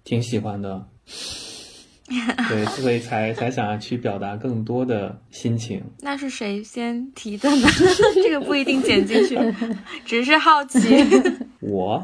[0.04, 0.86] 挺喜欢的。
[2.50, 5.82] 对，所以才才想要去表达更多的心情。
[6.02, 7.68] 那是谁先提的呢？
[8.22, 9.38] 这个不一定剪进去，
[10.06, 10.80] 只是好奇。
[11.60, 12.04] 我，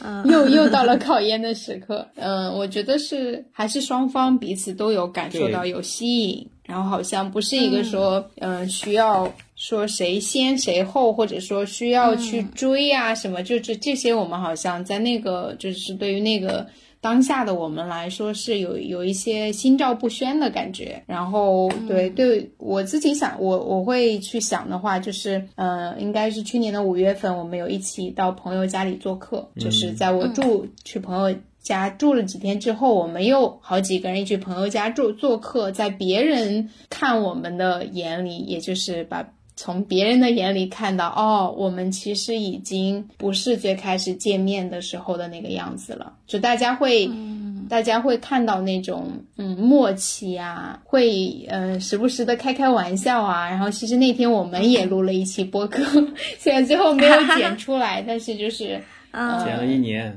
[0.00, 2.08] 嗯，又又到了考验的时刻。
[2.14, 16.66] 嗯，我觉得是还是双方彼此都有感受到有吸引，然后好像不是一个说，嗯，需要说谁先谁后，或者说需要去追啊什么，就这这些，我们好像在那个就是对于那个。
[17.00, 39.28] 当下的我们来说是有有一些心照不宣的感觉，然后对对我自己想，我我会去想的话，就是呃，应该是去年的五月份，我们有一起到朋友家里做客，就是在我住去朋友家住了几天之后，我们又好几个人一去朋友家住做客，在别人看我们的眼里，也就是把。
[39.60, 46.12] 从别人的眼里看到，哦，我们其实已经不是最开始见面的时候的那个样子了。
[46.28, 47.10] 就大家会，
[47.68, 53.50] 大家会看到那种，嗯，默契啊，会，嗯，时不时的开开玩笑啊。
[53.50, 55.82] 然后其实那天我们也录了一期播客，
[56.38, 58.80] 虽然最后没有剪 出来，但是就是，
[59.12, 60.16] 剪了一年，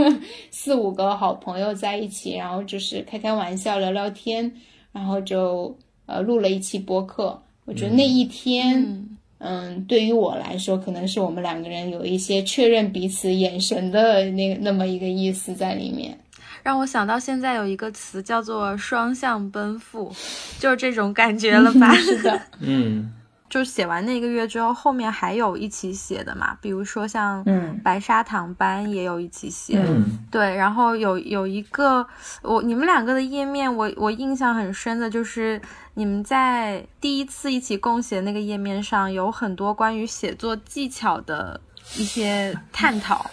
[0.50, 4.50] 四五个好朋友在一起，然后就是开开玩笑、聊聊天，
[4.92, 7.38] 然后就，呃，录了一期播客。
[7.68, 9.06] 我觉得那一天，
[9.38, 16.18] 嗯，对于我来说，可能是我们两个人有一些确认彼此眼神的那那么一个意思在里面，
[16.62, 20.10] 让我想到现在有一个词叫做双向奔赴，
[20.58, 21.92] 就是这种感觉了吧？
[22.00, 23.12] 是的，嗯。
[23.48, 27.42] 就写完那个月之后，后面还有一起写的嘛，比如说像
[27.82, 32.06] 白砂糖班也有一起写，嗯对，然后有有一个
[32.42, 35.60] 我你们两个的页面，我我印象很深的就是
[35.94, 41.60] 你们在第一次一起共写那个页面上有很多关于写作技巧的
[41.96, 43.30] 一些探讨，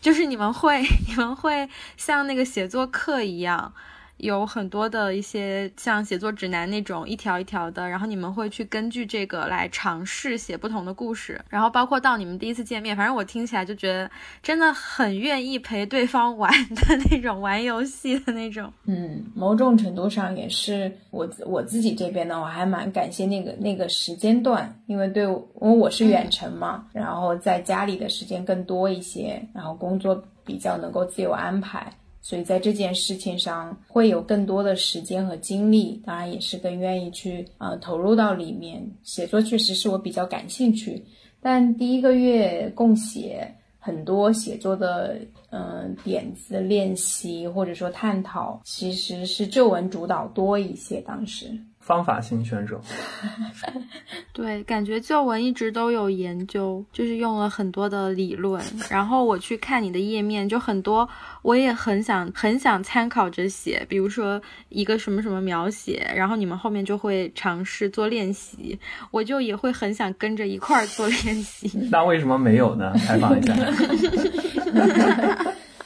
[0.00, 3.72] 就是你们会 你们会像那个写作课一样。
[4.18, 14.10] 有很多的一些像写作指南那种一条一条的，然后你们会去根据这个来尝试写不同的故事，然后包括到你们第一次见面，反正我听起来就觉得
[14.42, 18.72] 真的很愿意陪对方玩的那种，玩游戏的那种。
[18.86, 31.86] 嗯，某种程度上也是我我自己这边呢，我还蛮感谢那个那个时间段，因为对，因为我是远程嘛，然后在家里的时间更多一些，然后工作比较能够自由安排。
[32.28, 38.86] 所以在这件事情上会有更多的时间和精力，当然也是更愿意去呃投入到里面。
[39.02, 41.02] 写作确实是我比较感兴趣，
[41.40, 51.00] 但第一个月共写很多写作的嗯点子练习或者说探讨，其实是旧文主导多一些。
[51.00, 51.58] 当时。
[51.88, 52.78] 方法型选手，
[54.34, 58.62] 对，感觉旧文一直都有研究，就是用了很多的理论。
[58.90, 61.08] 然后我去看你的页面，就很多，
[61.40, 63.86] 我也很想很想参考着写。
[63.88, 68.78] 比如说一个什么什么描写，然后你们后面就会尝试做练习，
[69.10, 71.88] 我就也会很想跟着一块儿做练习。
[71.90, 72.92] 那为什么没有呢？
[72.98, 73.54] 采访一下。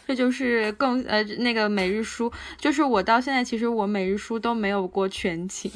[0.07, 5.71] 这就是更呃那个每日书，就是我到现在其实我每日书都没有过全勤，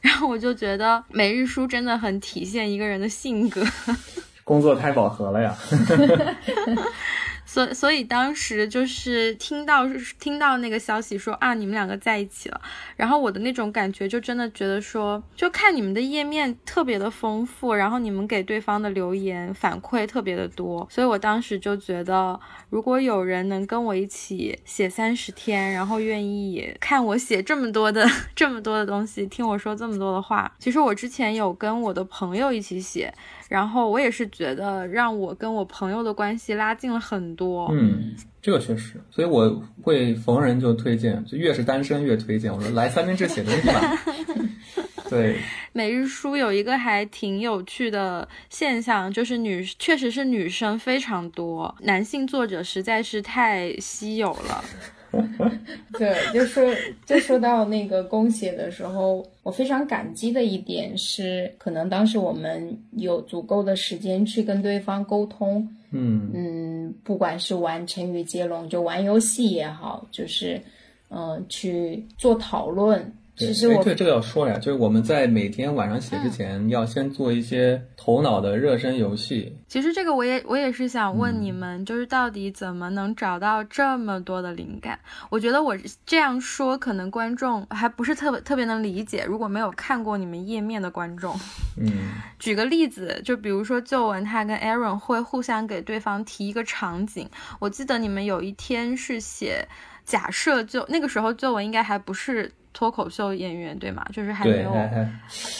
[0.00, 3.62] 然后我就觉得每日书真的很体现一个人的性格。
[4.44, 5.56] 工作太饱和了呀。
[7.52, 9.86] 所所以当时就是听到
[10.18, 12.58] 听到那个消息说啊你们两个在一起了，
[12.96, 33.12] 然后我的那种感觉就真的觉得说，就看你们的页面特别的丰富，然后你们给对方的留言反馈特别的多，所以我当时就觉得，如果有人能跟我一起写三十天，然后愿意看我写这么多的这么多的东西，听我说这么多的话，其实我之前有跟我的朋友一起写。
[33.52, 37.68] 然后我也是觉得让我跟我朋友的关系拉近了很多。
[37.70, 42.50] 嗯，这个确实，所以我会逢人就推荐，就越是单身越推荐。
[42.50, 43.98] 我说来三明治写东西吧。
[45.10, 45.36] 对，
[45.74, 54.64] 每日书有一个还挺有趣的现象，就是女确实是女生非常多，男性作者实在是太稀有了。
[55.98, 56.64] 对，就说
[57.04, 70.60] 就说到那个公写的时候，我非常感激的一点是，可能当时我们有足够的时间去跟对方沟通，嗯嗯，不管是玩成语接龙，就玩游戏也好，就是
[71.10, 73.12] 嗯去做讨论。
[73.46, 79.56] 其实我对这个要说呀，就是我们在每天晚上写之前，要先做一些头脑的热身游戏。
[79.68, 84.98] 其实这个我也我也是想问你们，就是到底怎么能找到这么多的灵感？
[85.30, 89.24] 我觉得我这样说，可能观众还不是特别特别能理解。
[89.26, 91.34] 如果没有看过你们页面的观众，
[91.78, 91.90] 嗯，
[92.38, 97.28] 举个例子，就比如说旧文他跟 Aaron 会互相给对方提一个场景。
[97.58, 99.66] 我记得你们有一天是写
[100.04, 102.52] 假设，就那个时候旧文应该还不是。
[102.72, 104.04] 脱口秀演员对吗？
[104.12, 104.72] 就是还没有，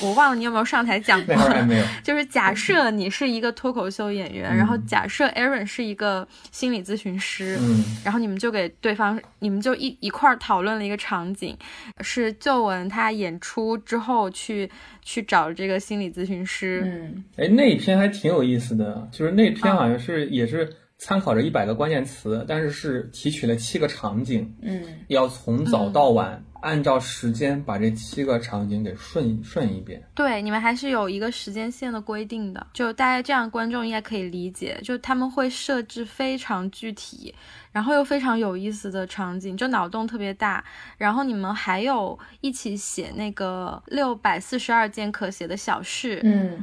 [0.03, 1.35] 我忘了你有没有上台讲过。
[1.67, 1.85] 没有。
[2.03, 11.57] 就是假设你是一个脱口秀演员，然后假设 Aaron 是一个心理咨询师，嗯，然后你们就给对方，你们就一一块儿讨论了一个场景，
[12.01, 14.71] 是旧文他演出之后去
[15.03, 16.83] 去找这个心理咨询师。
[16.85, 20.69] 嗯，哎，那一篇还挺有意思的，就是那篇好像是也是
[21.05, 26.43] 参考着一百个关键词，但是是提取了七个场景，嗯，要从早到晚。
[26.63, 30.01] 按照时间把这七个场景给顺顺一遍。
[30.15, 34.79] 对，你们还是有一个时间线的规定的，就大家这样，观众应该可以理解。
[34.85, 37.35] 就他们会设置非常具体，
[37.73, 40.65] 然后又非常有意思的场景，就脑洞特别大。
[40.97, 46.63] 然后你们还有一起写那个六百四十二件可写的小事，嗯，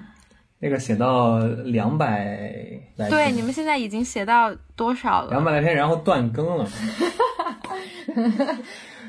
[0.59, 2.37] 那个写到两百
[2.95, 3.09] 来。
[3.09, 5.29] 对，你们现在已经写到多少了？
[5.31, 6.67] 两百来天，然后断更了。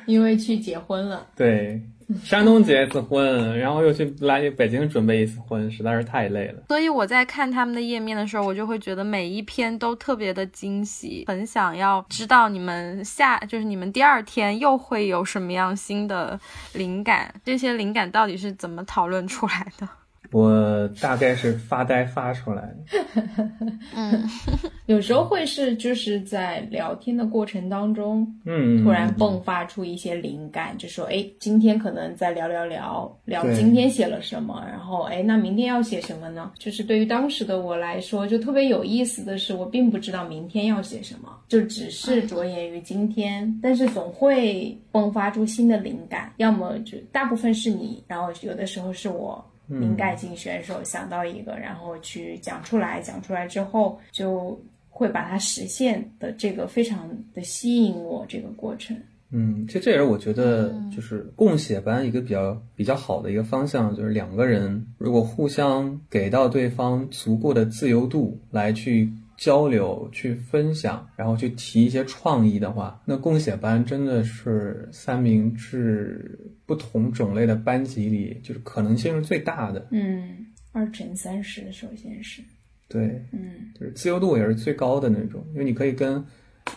[0.07, 1.81] 因为去结婚了，对，
[2.25, 6.63] 山东结一次婚，然后又去来北京准备一次婚，实在是太累了。
[6.69, 16.41] 所以我在看他们的页面的时候，我就会觉得每一篇都特别的惊喜，很想要知道你们下就是你们第二天又会有什么样新的
[16.73, 19.89] 灵感，这些灵感到底是怎么讨论出来的？
[20.33, 23.49] 我大概是发呆发出来的，
[23.97, 24.23] 嗯，
[24.87, 36.53] 有时候会是就是在聊天的过程当中，嗯，突然迸发出一些灵感，就说，哎，今天可能在聊聊聊聊今天写了什么，然后，哎，那明天要写什么呢？
[36.59, 49.45] 就是对于当时的我来说，就特别有意思的是，我并不知道明天要写什么，就只是着眼于今天，但是总会迸发出新的灵感，要么就大部分是你，然后有的时候是我。
[49.71, 58.97] 灵感性选手想到一个，然后去讲出来，讲出来之后就会把它实现的这个非常的吸引我这个过程。
[59.31, 69.11] 嗯，其实这也是我觉得就是共写班一个比较比较好的一个方向，就是两个人如果互相给到对方足够的自由度来去。
[69.41, 79.89] 交流、去分享，然后去提一些创意的话，那共写班真的是三明治不同种类的班级里，就是可能性是最大的。
[79.93, 82.43] 嗯，二乘三十，首先是
[82.87, 86.23] 对，嗯，就是自由度也是最高的那种，因为你可以跟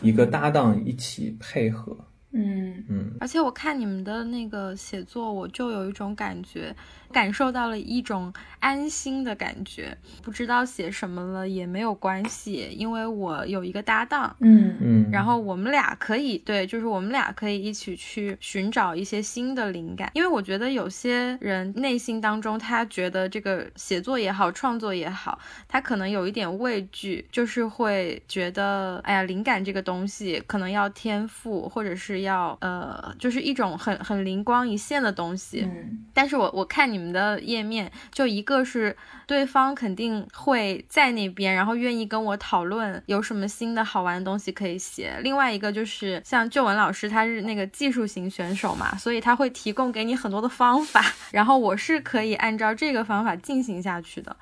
[0.01, 1.93] 一个搭档一起配合。
[2.31, 6.73] 嗯嗯，而且我看你们的那个写作，我就有一种感觉。
[7.13, 14.75] 感受到了一种安心的感觉，不知道写什么了也没有关系，因为我有一个搭档，嗯。
[14.81, 25.37] 嗯，然后我们俩可以对，就是我们俩可以一起去寻找一些新的灵感，因为我觉得有些人内心当中他觉得这个写作也好，创作也好，
[25.67, 37.02] 他可能有一点畏惧，就是会觉得，哎呀，灵感这个东西可能要天赋，或者是要呃，就是一种很很灵光一现的东西，嗯，但是我我看你们。
[37.03, 38.95] 们的页面就一个是
[39.27, 45.19] 对方肯定会在那边，然后愿意跟我讨论有什么新的好玩的东西可以写。
[45.21, 54.35] 另外一个就是像旧文老师，他是那个技术型选手嘛，所以他会提供给你很多的方法，然后我是可以按照这个方法进行下去的。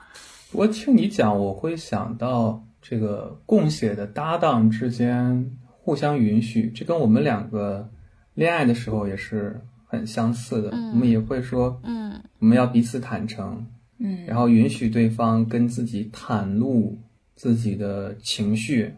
[0.51, 7.89] 我听你讲，我会想到这个共写的搭档之间互相允许，这跟我们两个
[8.35, 9.59] 恋爱的时候也是。
[9.91, 13.67] 很相似的，我们也会说，嗯，我们要彼此坦诚，
[13.99, 16.97] 嗯，然后允许对方跟自己袒露
[17.35, 18.93] 自己的情绪，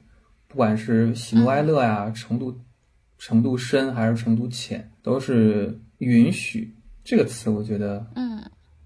[0.47, 2.55] 不管是喜怒哀乐呀，程度
[3.17, 6.71] 程度深还是程度浅，都是允许。
[7.03, 8.39] 这个词，我觉得，嗯，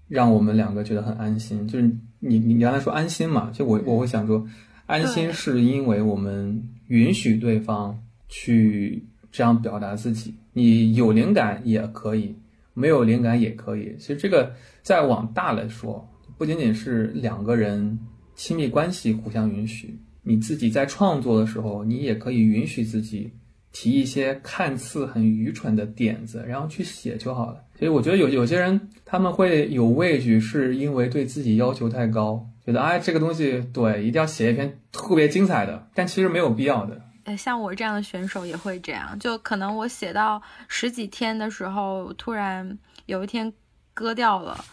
[0.08, 1.68] 让我们两个觉得很安心。
[1.68, 4.48] 就是你你原来说安心嘛，就我我会想说，
[4.86, 10.34] 安心是因为我们允许对方去这样表达自己。
[10.52, 12.34] 你有灵感也可以，
[12.74, 13.94] 没有灵感也可以。
[13.98, 14.52] 其实这个
[14.82, 17.98] 再往大来说，不仅仅是两个人
[18.34, 23.32] 亲密关系互相允许，你自己在创作的时候，你也可以允许自己
[23.72, 27.62] 提一些看似很愚蠢的点子，然后去写就好了。
[27.78, 37.02] 所以我觉得有有些人他们会有畏惧，是因为对自己要求太高，觉得哎这个东西对一定要写一篇特别精彩的，但其实没有必要的。
[37.36, 43.52] 像我这样的选手也会这样，就可能我写到十几天的时候，突然有一天
[43.94, 44.64] 割掉了，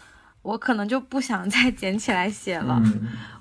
[0.42, 2.82] 我可能就不想再 捡起来写了。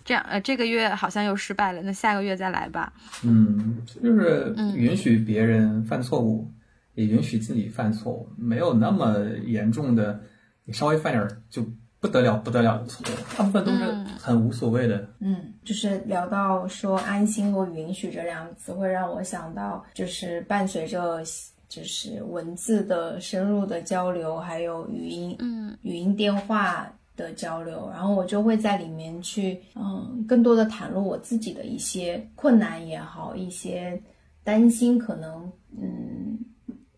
[0.03, 2.93] 这样，呃，这个月好像又失败了，那下个月再来吧。
[3.24, 6.51] 嗯，就是允许别人犯错误，
[6.93, 10.20] 也允许自己犯错误，没有那么严重的，
[10.66, 11.66] 你稍微犯点就。
[12.06, 13.03] 不得了，不得了的错，
[13.36, 15.08] 大部分都是很无所谓的。
[15.20, 21.20] 嗯，就是聊到说安心和允许这两个词，会让我想到，就是伴随着
[21.68, 26.88] 就是文字的深入的交流，还有语音，嗯，语音电话
[27.18, 33.99] 的交流，然后我就会在里面去，嗯，更多的袒露我自己的一些困难也好，一些
[34.43, 35.51] 担心，可能，
[35.82, 36.38] 嗯，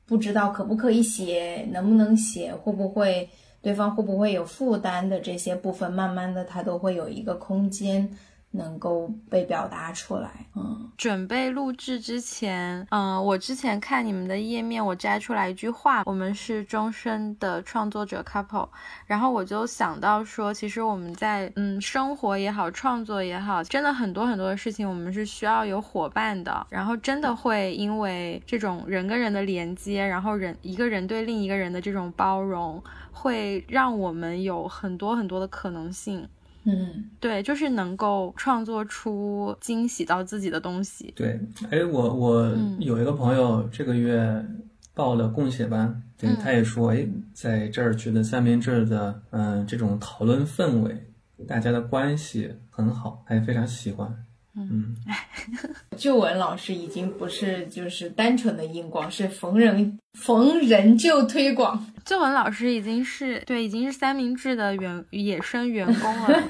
[0.05, 3.27] 不知道可不可以写，能不能写，会不会。
[3.67, 8.09] 对方会不会有负担的这些部分，慢慢的他都会有一个空间。
[8.51, 10.45] 能够被表达出来。
[10.55, 18.67] 嗯，准备录制之前，嗯，我之前看你们的页面，我摘出来一句话：我们是终身的创作者 couple。
[19.05, 26.65] 然后我就想到说，其实我们在嗯生活也好，创作也好，真的很多很多的事情，我们是需要有伙伴的。
[26.69, 32.83] 然后真的会因为这种人跟人的连接，然后人一个人对另一个人的这种包容。
[33.19, 36.29] 会让我们有很多很多的可能性，
[36.69, 41.13] 嗯，对，就是能够创作出惊喜到自己的东西。
[41.15, 41.39] 对，
[41.71, 44.45] 哎，我我有一个朋友这个月
[44.93, 51.05] 报了共写班，对，他也说，哎，在这儿觉得三明治的，嗯，这种讨论氛围，
[51.47, 54.13] 大家的关系很好，他也非常喜欢。
[54.53, 54.97] 嗯，
[55.95, 61.85] 旧文老师已经不是就是单纯的硬广，是逢人逢人就推广。
[62.07, 66.43] 旧文老师已经是对，已经是三明治的员野生员工了，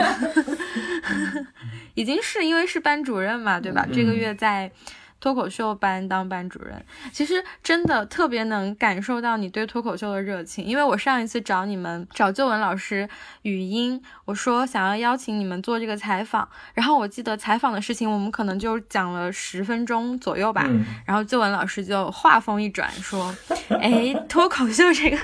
[1.96, 3.86] 已经是因为是班主任嘛，对吧？
[3.92, 4.72] 这个月在。
[5.20, 10.64] 脱口秀班当班主任，其实真的特别能感受到你对脱口秀的热情。
[10.64, 13.10] 因为我上一次找你们找旧文老师
[13.42, 20.70] 语音，我说想要邀请你们做这个采访，然后我记得采访的事情我们可能就讲了十分钟左右吧，
[21.04, 23.36] 然后旧文老师就话锋一转说
[23.82, 25.18] ：“哎，脱口秀这个，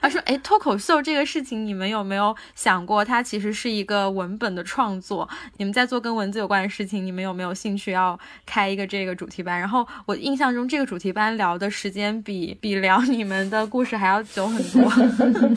[0.00, 5.28] 他说哎，脱口秀这个事情你们有没有想过，它其实是一个文本的创作？
[5.56, 8.16] 你们在做跟文字有关的事情，你们有没有兴趣要
[8.46, 14.92] 开一个这？”个主题班，然后我印象中这个主题班聊的时间比比聊你们的故事还要久很多。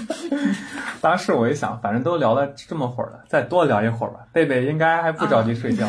[1.04, 4.22] 当时我一想，反正都聊了这么会儿了，再多聊一会儿吧。
[4.32, 5.86] 贝贝应该还不着急睡觉。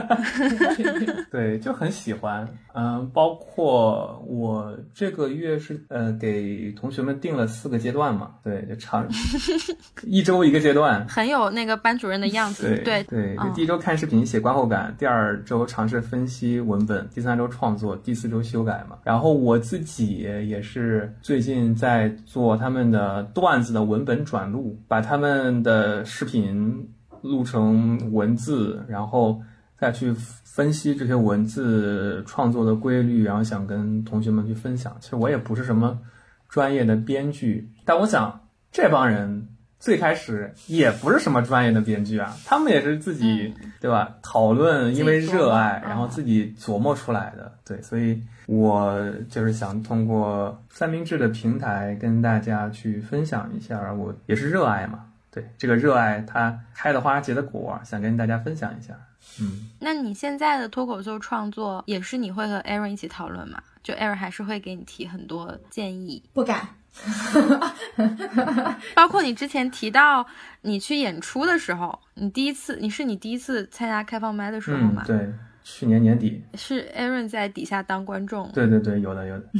[1.32, 2.46] 对，就很喜欢。
[2.74, 9.08] 嗯，包括我这个月是呃给同学们定了四个阶段嘛，对，就长
[10.04, 12.78] 一周一个阶段，很有那个班主任的样子。
[12.84, 18.98] 对对，就第一周看视频写观后感，第二周尝试分析文本，第三周创作，第四周修改嘛。
[19.02, 26.90] 然后我自己也是最近在做他们的段子的文本转录，把他们的视频
[27.22, 29.40] 录成文字，然后
[29.78, 30.14] 再去。
[30.56, 34.96] 分析这些文字创作的规律，然后想跟同学们去分享。
[35.00, 35.98] 其实我也不是什么
[36.48, 39.48] 专业的编剧，但我想这帮人
[39.78, 44.16] 最开始也不是什么专业的编剧啊，他们也是自己对吧？
[44.22, 47.52] 讨论，因为热爱，然后自己琢磨出来的。
[47.66, 55.04] 对，所以我就是想通过三明治的平台跟大家去分享一下，我也是热爱嘛。
[55.30, 58.94] 对，这个热爱它开的花结的果，想跟大家分享一下。
[59.40, 63.62] 嗯，那你现在的脱口秀创作也是你会和 Aaron 一起讨论吗？
[63.82, 66.22] 就 Aaron 还是会给你提很多建议？
[66.32, 66.66] 不敢，
[68.94, 70.26] 包括你之前提到
[70.62, 75.02] 你去演出的时候，你第一次，你是你第一次参加开放麦的时候吗？
[75.06, 75.30] 对，
[75.68, 78.48] 去年年底是 Aaron 在底下当观众。
[78.52, 79.50] 对对对，有的有的。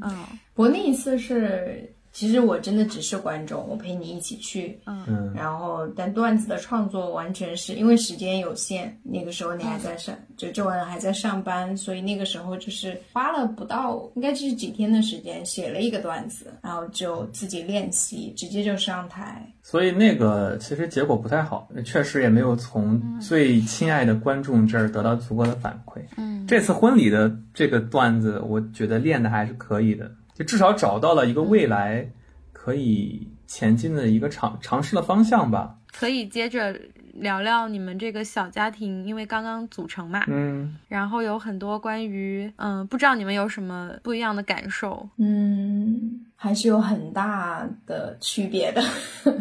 [0.00, 0.24] 嗯，
[0.54, 1.92] 我那一次是。
[2.12, 19.44] 其实我真的只是观众，我陪你一起去，嗯，然后但段子的创作完全是因为时间有限，那个时候你还在上，就周文还在上班，所以那个时候就是花了不到，应该就是几天的时间写了一个段子，然后就自己练习，直接就上台。
[19.62, 26.00] 所以那个其实结果不太好，确实也没有从最亲爱的观众这儿得到足够的反馈。
[26.18, 30.10] 嗯，这次婚礼的这个段子，我觉得练的还是可以的。
[30.34, 32.10] 就至少找到了一个未来
[32.52, 35.76] 可以前进的一个尝尝试的方向吧。
[35.92, 36.74] 可以接着
[37.12, 45.06] 聊聊你们这个小家庭，因为刚刚组成嘛，嗯，然后有很多关于，嗯，不知道你们有什么不一样的感受？
[45.18, 48.82] 嗯，还是有很大的区别的。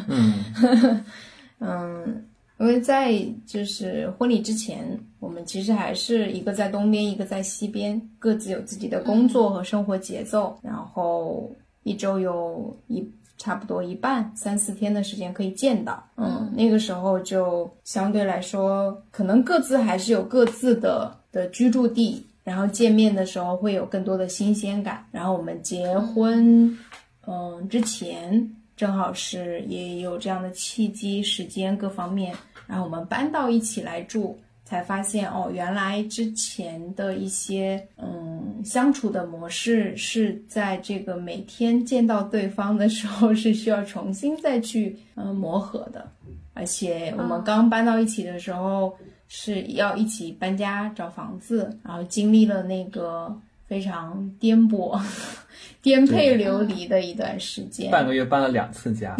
[0.08, 1.04] 嗯，
[1.60, 2.26] 嗯。
[2.62, 4.88] 因为在就是婚礼之前，
[5.20, 10.56] 我们其实还是一个在东边，一个在西边，各自有自己的工作和生活节奏。
[10.62, 11.52] 然后
[11.82, 13.04] 一周有一
[13.40, 16.08] 差不多一半三四天的时间可以见到。
[16.18, 25.04] 嗯，那个时候就相对来说，可能各自还是有各自的的居住地，然后见面的时候会有更多的新鲜感。
[25.12, 26.78] 然后我们结婚，
[27.26, 32.36] 嗯，之前正好是也有这样的契机，时间各方面。
[32.72, 46.10] 然后我们搬到一起来住，才发现哦，原来之前的一些嗯相处的模式是在这个每天见到对方的时候是需要重新再去嗯磨合的，
[46.54, 48.98] 而且我们刚搬到一起的时候
[49.28, 54.98] 是要一起搬家找房子，然后经历了那个非常颠簸、
[55.84, 59.18] 颠沛流离的一段时间，半个月搬了两次家，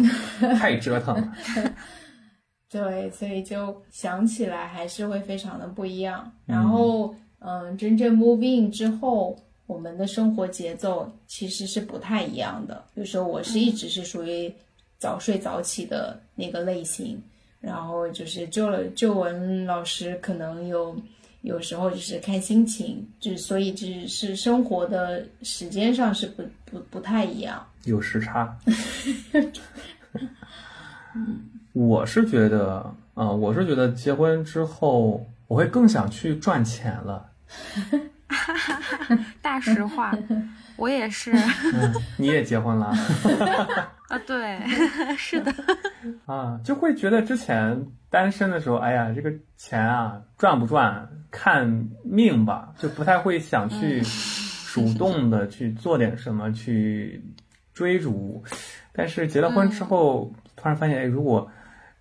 [0.58, 1.32] 太折腾了。
[2.72, 6.32] 对，所以就想起来还是会非常的不一样。
[6.46, 12.82] 然后，嗯，真正 move in 之后，我们的生活节奏其实是不太一样的。
[12.94, 14.50] 比如说，我是一直是属于
[14.96, 17.20] 早睡早起的那个类型，
[17.60, 20.96] 然后就是就了就文老师可能有
[21.42, 28.56] 有时候就是看心情，就所以只是生活的时间上是不不不太一样，有时差。
[31.72, 37.30] 我是觉得，啊，我是觉得结婚之后，我会更想去赚钱了。
[39.42, 40.12] 大实话，
[40.76, 41.32] 我也是。
[42.16, 42.86] 你也结婚了？
[44.08, 44.60] 啊，对，
[45.16, 45.52] 是的。
[46.26, 54.02] 啊，就会觉得之前单身的时候，哎呀，这个钱啊，赚不赚看命吧，就不太会想去
[54.72, 57.22] 主动的去做点什么去
[57.72, 58.42] 追逐。
[58.92, 61.50] 但是结了婚之后，突然发现，哎，如果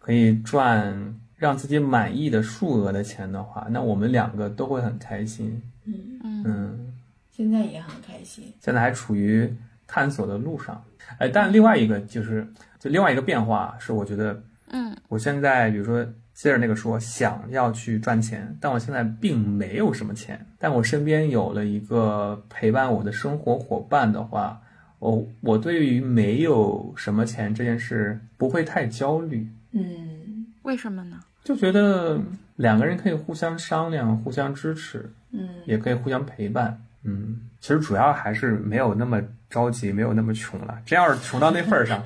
[0.02, 5.62] 可以赚让自己满意的数额的钱的话，那我们两个都会很开心。
[5.86, 6.94] 嗯嗯，
[7.32, 8.44] 现在也很开心。
[8.60, 9.52] 现在还处于
[9.86, 10.84] 探索的路上。
[11.20, 12.48] 哎，但另外一个就是，
[12.80, 24.62] 就另外一个变化是，我觉得，嗯，我现在比如说接着那个说想要去赚钱，但我现在并没有什么钱，但我身边有了一个陪伴我的生活伙伴的话，
[25.00, 29.48] 我我对于没有什么钱这件事不会太焦虑。
[29.72, 31.20] 嗯，为什么呢？
[31.44, 32.20] 就觉得
[32.58, 36.80] 两个人可以互相商量、互相支持，嗯也可以互相陪伴。
[37.04, 39.20] 嗯，其实主要还是没有那么
[39.50, 40.78] 着急，没有那么穷了。
[40.86, 42.00] 真要是穷到那份儿上，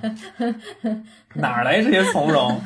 [1.36, 2.62] 哪儿来这些从容？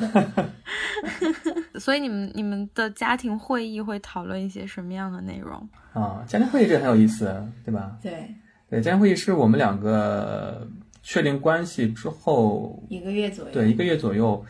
[1.80, 5.68] 所以你们你们的家庭会议会讨论一些什么样的内容？
[5.92, 7.96] 啊，家庭会议这个很有意思，对吧？
[8.00, 8.32] 对，
[8.68, 10.68] 对，家庭会议是我们两个
[11.02, 13.50] 确定关系之后，一个月左右。
[13.52, 14.44] 对一个月左右，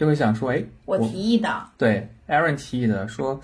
[0.00, 1.62] 就会想说，哎，我提议的。
[1.76, 3.38] 对 Aaron 提议的说，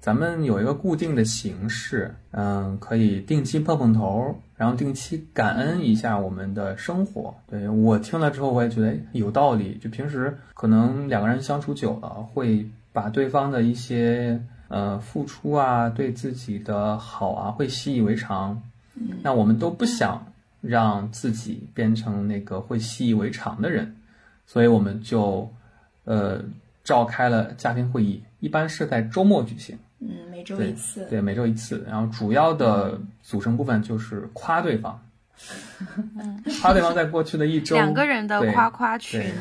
[0.00, 7.34] 咱们有一个固定的形式，嗯，可以定期碰碰头，然后定期感恩一下我们的生活。
[7.46, 9.76] 对我听了之后，我也觉得哎有道理。
[9.82, 18.62] 就平时可能两个人相处久了，会把对方的一些呃付出啊，对自己的好啊，会习以为常。
[19.22, 20.26] 那我们都不想
[20.62, 23.94] 让自己变成那个会习以为常的人，
[24.46, 25.52] 所以我们就
[26.04, 26.42] 呃
[26.84, 31.06] 召开了家庭会议，一般是在周末举行，嗯，每周一次。
[31.06, 31.84] 对，每周一次。
[31.88, 35.00] 然后主要的组成部分就是夸对方，
[36.60, 39.32] 夸对方在过去的一周，两个人的夸夸群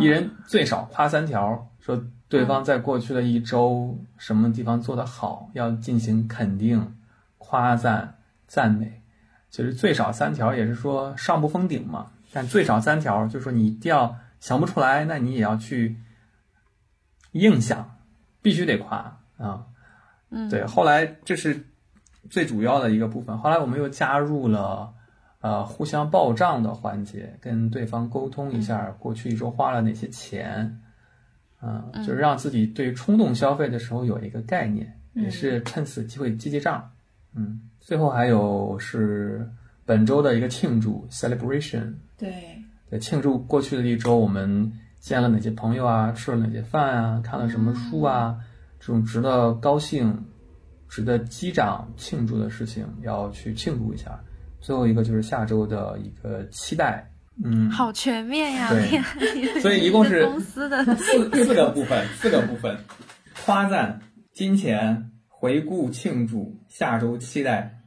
[0.00, 6.94] 一人最少夸三条，说对方在过去的一周什么地方做得好，要进行肯定、
[7.38, 9.02] 夸赞、赞美。
[9.50, 15.96] 其实最少三条也是说上不封顶嘛，但最少三条就是说你一定要想不出来，那你也要去
[17.30, 17.96] 硬想，
[18.42, 19.64] 必须得夸啊。
[20.30, 21.64] 嗯，对，后来这是
[22.28, 23.38] 最主要的一个部分。
[23.38, 24.92] 后来我们又加入了
[25.42, 30.80] 呃互相报账的环节，跟对方沟通一下过去一周花了哪些钱，
[31.60, 36.90] 嗯、就是让自己对冲动消费的时候有一个概念，也是趁此机会记记账。
[37.36, 39.48] 嗯，最后还有是
[39.84, 42.60] 本周的一个庆祝 celebration，对，
[42.92, 44.70] 对，庆祝过去的一周我们
[45.00, 48.36] 见了哪些朋友啊，吃了哪些饭啊，看了什么书啊，
[48.78, 50.26] 这种值得高兴、
[50.90, 54.20] 值得击掌庆祝的事情，要去庆祝一下。
[54.60, 57.10] 最后一个就是下周的一个期待，
[57.42, 58.68] 嗯，好全面呀！
[58.68, 62.76] 对所以一共是 公司的四四个部分，四个部分：
[63.46, 63.98] 夸赞、
[64.34, 67.78] 金钱、回顾、庆祝、下周期待。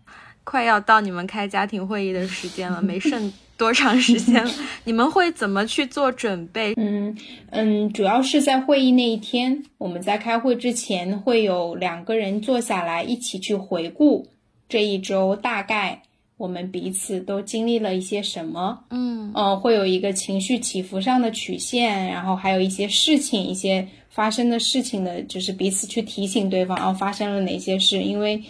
[0.43, 4.51] 快要到你们开家庭会议的时间了，没剩多长时间了。
[4.83, 6.73] 你们会怎么去做准备？
[6.77, 7.17] 嗯
[7.51, 14.27] 嗯，主要是在会议那一天，我们在开会之前会有两个人坐下来一起去回顾
[14.67, 16.01] 这一周大概
[16.37, 18.79] 我们彼此都经历了一些什么。
[18.89, 28.41] 嗯呃，会有一个情绪起伏上的曲线，然后还有一些事情，一些发生的事情的，就是彼此去提醒对方，然后发生了哪些事，因为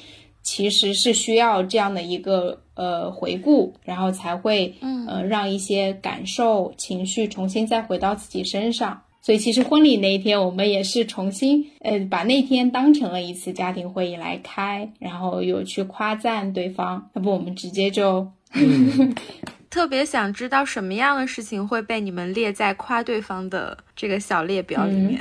[0.45, 9.01] 其实是需要这样的一个呃回顾，然后才会嗯呃让一些感受、情绪重新再回到自己身上。
[9.23, 18.31] 所以其实婚礼那一天，我们也是重新呃把那天当成了一次家庭会议来开，然后有去夸赞对方，要不我们直接就
[19.71, 25.19] 特别想知道什么样的事情会被你们列在夸对方的这个小列表里面。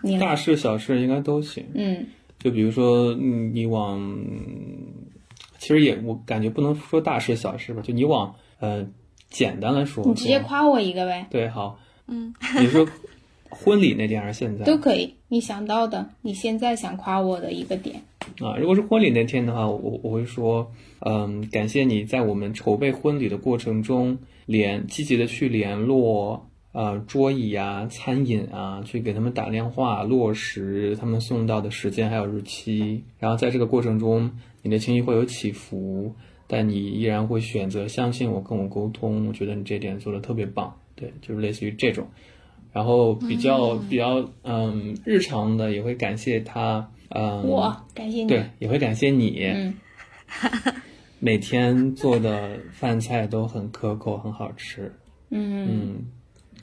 [0.00, 1.62] 你，大事小事应该都行。
[1.74, 2.06] 嗯
[2.44, 4.22] 就比如说，嗯，你往，
[5.58, 8.86] 其实也我感觉不能说大事小事吧，就你往呃
[9.30, 11.26] 简单的说，你直接夸我一个呗。
[11.30, 12.86] 对好，嗯，你说
[13.48, 18.02] 婚礼那天还是现在都可以，你想到的，你现在想夸我的一个点，
[18.40, 18.58] 啊？
[18.58, 20.70] 如果是婚礼那天的话，我我会说，
[21.00, 26.46] 嗯，感谢你在我们筹备婚礼的过程中联积极的去联络。
[26.74, 33.04] 呃，桌椅啊，餐饮啊，去给他们打电话，落实他们送到的时间还有日期。
[33.20, 34.28] 然后在这个过程中，
[34.60, 36.12] 你的情绪会有起伏，
[36.48, 39.28] 但你依然会选择相信我，跟我沟通。
[39.28, 42.08] 我觉得你这点做的特别棒，对，就是类似于这种。
[42.72, 48.26] 然后比较、比较嗯日常的也会感谢他，嗯，我感谢你。
[48.26, 49.74] 对也会感谢你，嗯
[51.20, 54.92] 每天做的饭菜都很可口，很好吃。
[55.30, 56.06] 嗯，嗯，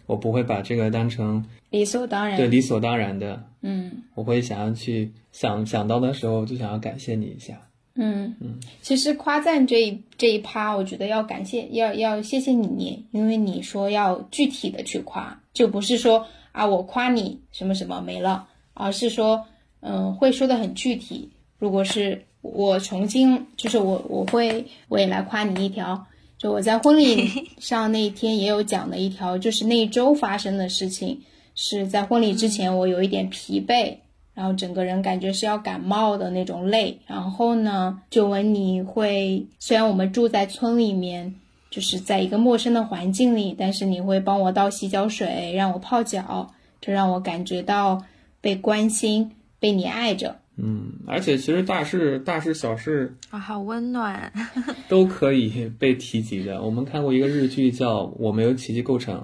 [0.06, 2.38] 我不会把这个当成理所当然。
[2.38, 7.62] 对理所当然的，嗯我会想要去想想到的时候就想要感谢你一下。
[7.96, 19.46] 嗯嗯，其实夸赞这一这一趴，我觉得要感谢，要要谢谢你，因为你说要具体的去夸，就不是说啊我夸你什么什么没了，而是说
[19.82, 21.30] 嗯会说的很具体。
[21.60, 26.08] 如果是我重新，就是我我会我也来夸你一条，
[26.42, 27.30] 就我在婚礼
[27.62, 31.20] 上那一天也有讲的一条，就是那一周发生的事情，
[31.54, 33.96] 是在婚礼之前我有一点疲惫，
[34.34, 36.98] 然后整个人感觉是要感冒的那种累。
[37.06, 41.36] 然后呢，就问你会，虽然我们住在村里面，
[41.70, 48.04] 就是在一个陌生的环境里，但是你会帮我倒洗脚水，让我泡脚，这让我感觉到，
[48.42, 50.38] 被关心、被你爱着。
[50.58, 54.32] 嗯，而且其实大事、大事、小事啊，好温暖，
[54.90, 56.62] 都可以被提及的。
[56.62, 59.16] 我们看过一个日剧叫《我没有奇迹构成》，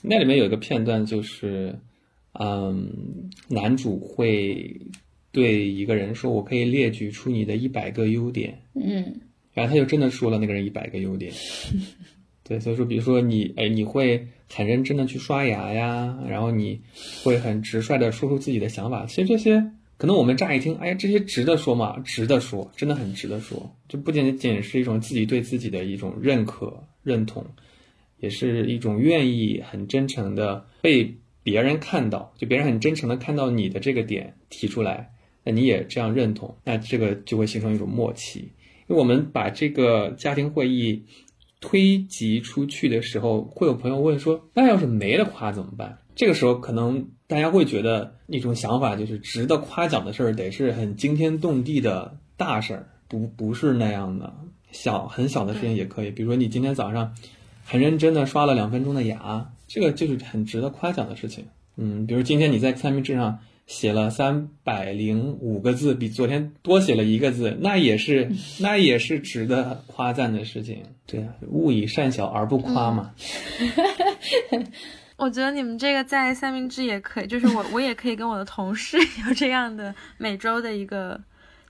[0.00, 1.76] 那里面有一个片段就是，
[2.38, 4.80] 嗯，男主会
[5.32, 9.20] 对一个人说：“我可以列举出你的一百个优点。”嗯，
[9.52, 11.32] 然后他就真的说了那个人一百个优点。
[12.44, 16.80] 对，所以说，比如说你，哎，你会很认真的去刷牙呀，然后你
[17.24, 19.04] 会很直率的说出自己的想法。
[19.04, 19.72] 其实这些。
[19.98, 21.98] 可能我们乍一听，哎，这些值得说吗？
[22.04, 23.74] 值得说，真的很值得说。
[23.88, 27.42] 就不仅仅是一种自己对自己的一种认可、认同，
[28.20, 35.10] 也是一种愿意很真诚的被别人看到，就别人很真诚的看到你的这个点提出来，
[35.42, 38.40] 那你也这样认同，那这个就会形成一种默契。
[38.88, 41.04] 因为我们把这个家庭会议
[41.60, 45.98] 推及出去的时候，会有朋友问说，那要是没了夸怎么办？
[46.14, 47.08] 这个时候可能。
[47.28, 54.32] 大家会觉得一种想法就是值得夸奖的事儿得是很惊天动地的大事儿，不不是那样的，
[54.70, 56.10] 小很小的事情也可以。
[56.10, 57.14] 比如说你今天早上
[57.64, 61.46] 很认真的刷了两分钟的牙，这个就是很值得夸奖的事情。
[61.76, 70.84] 嗯，比如今天你在三明治上写了三百零五个字，比昨天多写了一个字，那也是那也是值得夸赞的事情。
[71.06, 73.12] 对啊，勿以善小而不夸嘛。
[75.16, 81.18] 我觉得你们这个在三明治也可以，就是我我也可以跟我的同事 有这样的每周的一个，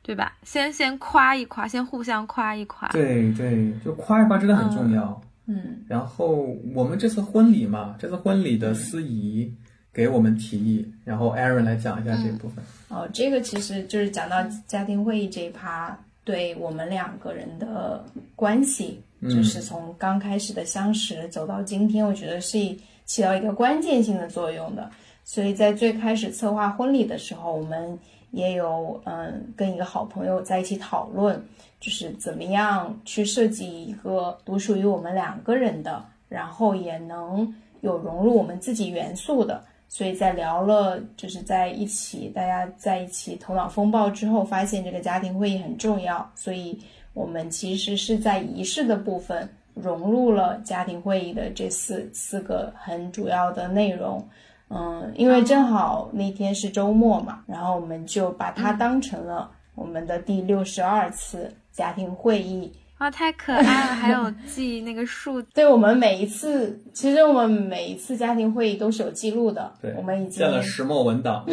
[0.02, 0.36] 对吧？
[0.42, 2.88] 先先夸一夸，先互相夸一夸。
[2.88, 5.22] 对对，就夸一夸真的很重要。
[5.46, 5.84] 嗯。
[5.86, 9.48] 然后我们这次婚礼嘛，这次婚礼的司仪
[9.92, 12.64] 给我们提议，然后 Aaron 来讲一下这部分。
[12.88, 22.58] 哦，这个其实就是讲到家庭会议这一趴，对我们两个人的关系，就是从刚开始的相识走到今天，我觉得是。
[23.06, 24.90] 起到一个关键性的作用的，
[25.24, 27.98] 所以在最开始策划婚礼的时候，我们
[28.32, 31.42] 也有嗯跟一个好朋友在一起讨论，
[31.80, 39.64] 就是怎么样去设计一个独属于我们两个人的，然后也能有融入我们自己元素的。
[39.88, 46.76] 所以在聊了就是在一起，大家在一起头脑风暴之后，发现这个家庭会议很重要，所以
[47.14, 49.48] 我们其实是在仪式的部分。
[49.76, 54.26] 融入了家庭会议的这四四个很主要的内容，
[54.70, 62.72] 嗯，因为正好那天是周末嘛，然后我们就把它当成了我们的第六十二次家庭会议。
[62.98, 63.68] 哇，太可爱了！
[63.94, 69.70] 还有 记那个数，对我们每一次，其实我们每一次家庭会议都是有记录的。
[69.82, 71.44] 对，我们已经建了石墨文档。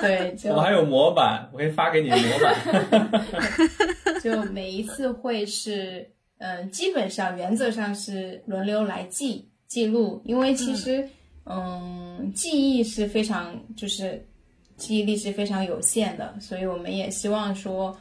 [0.00, 2.56] 对，我还有模板，我可以发给你模板。
[4.22, 6.08] 就每一次会是，
[6.38, 11.06] 嗯，基本上原则上是轮流来记记录，因为其实，
[11.44, 14.26] 嗯，记忆是非常就是
[14.78, 17.94] 记忆力是非常有限的，所以我们也希望说。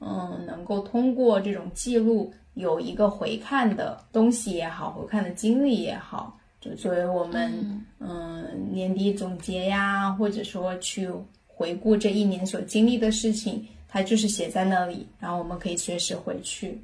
[0.00, 7.52] 嗯，能够通过这种记录有一个回看的东西也好，回看的经历也好，就作为我们
[7.98, 11.10] 嗯年底总结呀，或者说去
[11.46, 16.80] 回顾这一年所经历的事情，它就是写在那里，然后我们可以随时回去。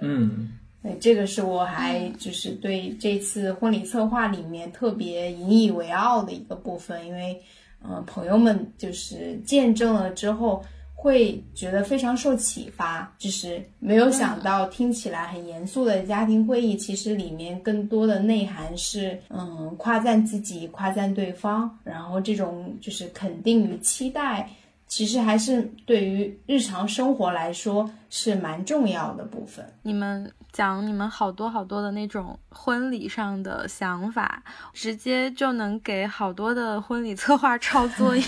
[0.00, 0.50] 嗯，
[0.82, 7.40] 对，这个是我还就是对这次婚礼策划里面特别引以为傲的一个部分，因为
[7.82, 10.62] 嗯朋友们就是见证了之后。
[11.00, 24.50] 会觉得非常受启发，就是没有想到听起来很严肃的家庭会议，其实里面更多的内涵是，嗯，夸赞自己，夸赞对方，然后这种就是肯定与期待。
[24.88, 29.64] 其实还是对于日常生活来说是蛮重要的部分。
[29.82, 38.22] 你们讲你们好多好多的那种婚礼上的想法，直接就能给好多的婚礼策划抄作业。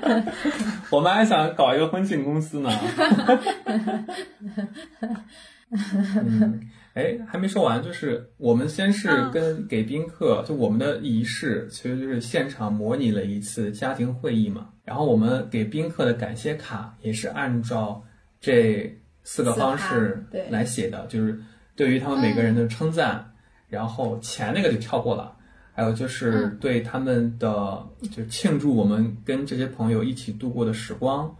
[0.90, 2.70] 我们还想搞一个婚庆公司呢。
[6.94, 14.70] 哎，还没说完，就是我们先是跟给宾客，就我们的仪式，其实就是现场模拟了一次家庭会议嘛。
[14.84, 18.02] 然后我们给宾客的感谢卡也是按照
[18.40, 20.20] 这四个方式
[20.50, 21.38] 来写的，就是
[21.76, 23.24] 对于他们每个人的称赞，
[23.68, 25.32] 然后钱那个就跳过了，
[25.72, 31.32] 还有就是对他们的就庆祝我们跟这些朋友一起度过的时光，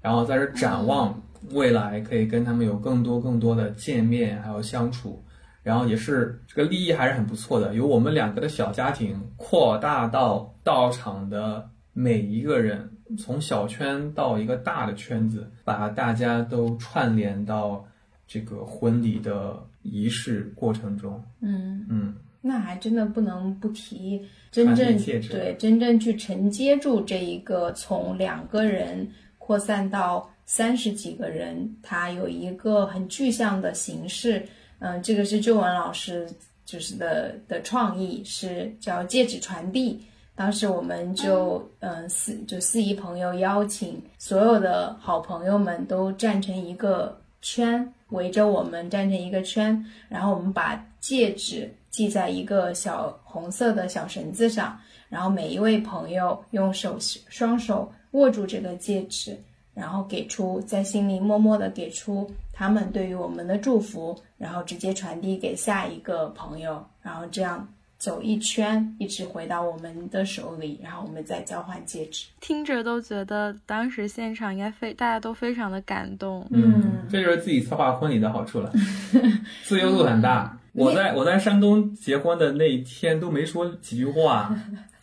[0.00, 1.22] 然后在这展望。
[1.52, 5.22] 未来可以跟他们有更多更多的见面，还有相处，
[5.62, 7.74] 然后也是这个利益还是很不错的。
[7.74, 17.84] 由我们两个的小家庭扩大到到场的每一个人，从小圈到一个大的圈子，把大家都串联到
[18.26, 21.22] 这个婚礼的仪式过程中。
[21.40, 24.20] 嗯嗯，那还真的不能不提
[24.50, 24.96] 真正
[25.28, 29.08] 对真正去承接住这一个从两个人
[29.38, 34.46] 扩散到三十几个人，它有一个很具象的形式。
[34.78, 36.26] 嗯，这个是周文老师
[36.64, 40.00] 就是的的创意，是叫戒指传递。
[40.34, 54.78] 当时我们就嗯四就四姨朋友邀请所有的好朋友们都站成一个圈，围着我们站成一个圈，然后我们把戒指系在一个小红色的小绳子上，
[55.08, 59.34] 然后每一位朋友用手双手握住这个戒指，
[59.76, 67.68] 然后给出在心里默默的给出他们对于我们的祝福，然后直接传递给下一个朋友，然后这样。
[67.98, 72.26] 走一圈，一直回到我们的手里，然后我们再交换戒指。
[72.42, 76.46] 听着都觉得当时现场应该非大家都非常的感动。
[76.50, 78.70] 嗯，这就是自己策划婚礼的好处了，
[79.64, 80.58] 自由度很大。
[80.74, 84.54] 我在我在山东结婚的那一天都没说几句话，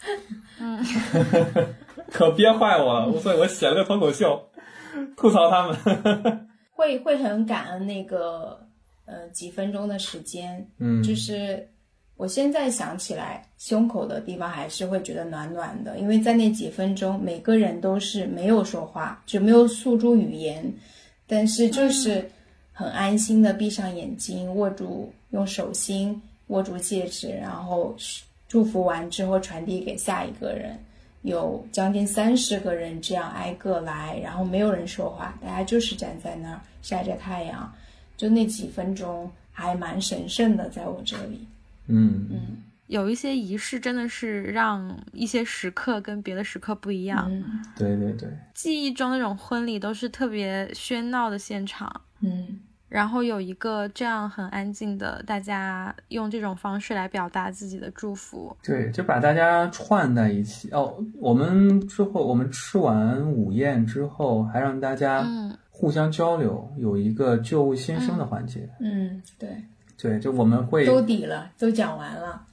[0.61, 0.79] 嗯，
[2.13, 3.19] 可憋坏我了。
[3.19, 4.39] 所以我写了个脱口秀，
[5.17, 6.47] 吐槽他们。
[6.71, 8.59] 会会很感恩那个
[9.05, 11.67] 呃几分钟的时间，嗯，就是。
[12.15, 20.71] 我现在想起来，胸口的地方还是会觉得暖暖的，因为在那几分钟，每个人都是没有说话，就没有诉诸语言，
[21.25, 22.23] 但是就是
[22.71, 27.95] 很安心的闭上眼睛，握住用手心握住戒指，然后
[28.47, 30.77] 祝福完之后传递给下一个人，
[31.23, 37.73] 有将近三十个人这样挨个来，然后没有人说话，大家就是站在那儿晒着太阳，
[38.15, 41.47] 就那几分钟还蛮神圣的，在我这里。
[41.87, 47.29] 嗯嗯，有一些仪式真的是让一些时刻跟别的时刻不一样。
[47.75, 52.01] 对对对，记忆中那种婚礼都是特别喧闹的现场。
[52.21, 52.59] 嗯，
[52.93, 58.55] 然后有一个这样很安静的，大家用这种方式来表达自己的祝福。
[58.61, 60.69] 对，就把大家串在一起。
[60.69, 65.25] 哦，我们之后我们吃完午宴之后，还让大家
[65.71, 68.69] 互相交流，有一个旧物新生的环节。
[68.79, 69.49] 嗯，对。
[70.03, 72.45] 对，就我们会都底了，都讲完了。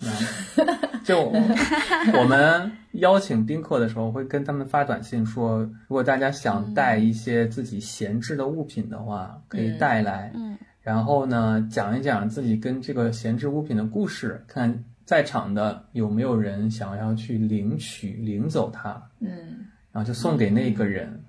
[1.02, 1.32] 就
[2.16, 10.30] 我们邀请宾客的时候，会跟他们发短信说，如果大家想带一些自己闲置的物品的话，可以带来。
[10.36, 19.02] 嗯，然后呢，讲一讲自己跟这个闲置物品的故事，看在场的有没有人想要去领取、领走它。
[19.18, 21.20] 嗯，然后就送给那个人。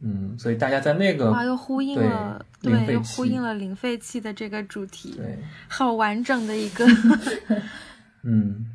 [0.00, 5.38] 嗯，所以大家在那个啊，又呼应了，对，又呼应了零废弃的这个主题，对，
[5.68, 6.84] 好完整的一个，
[8.24, 8.66] 嗯，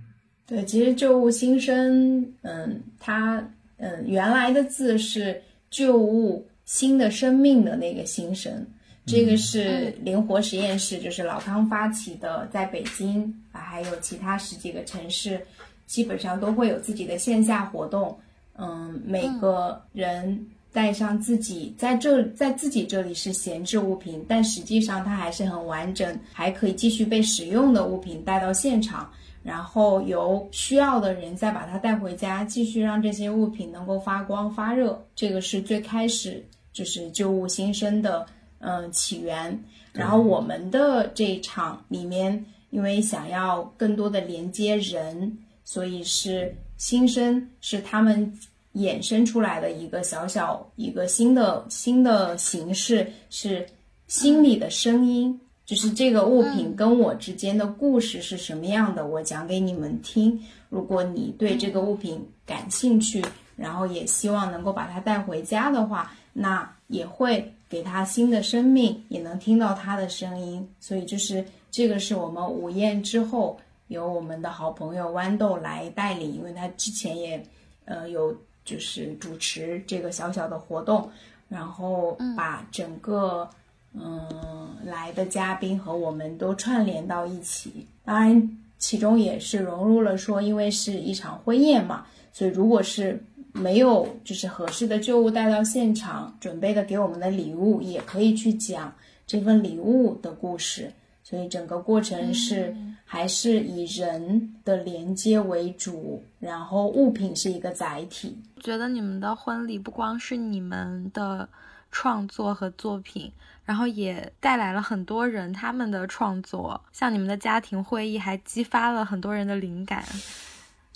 [0.47, 8.65] 对，其实旧物新生，嗯，它，嗯，原来的字是旧物新的生命的那个新生，
[9.05, 15.45] 这个是灵活实验室，就是老康发起的，在北京啊，还有其他十几个城市，
[15.85, 18.17] 基本上都会有自己的线下活动，
[18.55, 20.47] 嗯，每个人。
[20.73, 29.07] 带上自己在这在自己这里是闲置物品，但实际上它还是很完整，还可以继续被使用的物品带到现场，
[29.43, 34.99] 然后由需要的人再把它带回家，继续让这些物品能够发光发热。
[35.15, 36.43] 这个是最开始
[36.73, 38.25] 就是旧物新生的
[38.57, 39.57] 嗯起源。
[39.91, 48.33] 然后我们的这一场里面，因为想要更多的连接人，所以是新生是他们。
[48.73, 53.63] 衍生出来的一个小小一个新的新的形式是
[54.07, 60.39] 心里的声音，就是这个物品跟我之间的故事是什么样的，我讲给你们听。
[60.69, 63.23] 如果你对这个物品感兴趣，
[63.55, 70.67] 然后也希望能够把它带回家的话，那也会给它新的生命，也能听到它的声音。
[70.79, 77.43] 所以就是这个是我们午宴之后由我们的好朋友豌豆来带领，因为他之前也
[77.85, 78.35] 呃有。
[78.63, 81.09] 就是主持这个小小的活动，
[81.49, 83.49] 然后把整个
[83.93, 87.85] 嗯来的嘉宾和我们都串联到一起。
[88.05, 98.93] 当然，其中也是融入了说，因为是一场婚宴嘛，所以如果是没有就是合适的旧物带到现场，准备的给我们的礼物也可以去讲
[99.27, 100.91] 这份礼物的故事。
[101.23, 108.37] 所以整个过程是还是以人的连接为主，然后物品是一个载体。
[108.59, 111.47] 觉得你们的婚礼不光是你们的
[111.91, 113.31] 创作和作品，
[113.63, 116.81] 然后也带来了很多人他们的创作。
[116.91, 120.03] 像你们的家庭会议，还激发了很多人的灵感。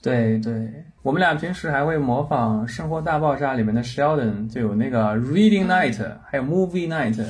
[0.02, 7.18] 对对，我们俩平时还会模仿《生活大爆炸》里面的 Sheldon，就有那个 Reading Night，还有 Movie Night。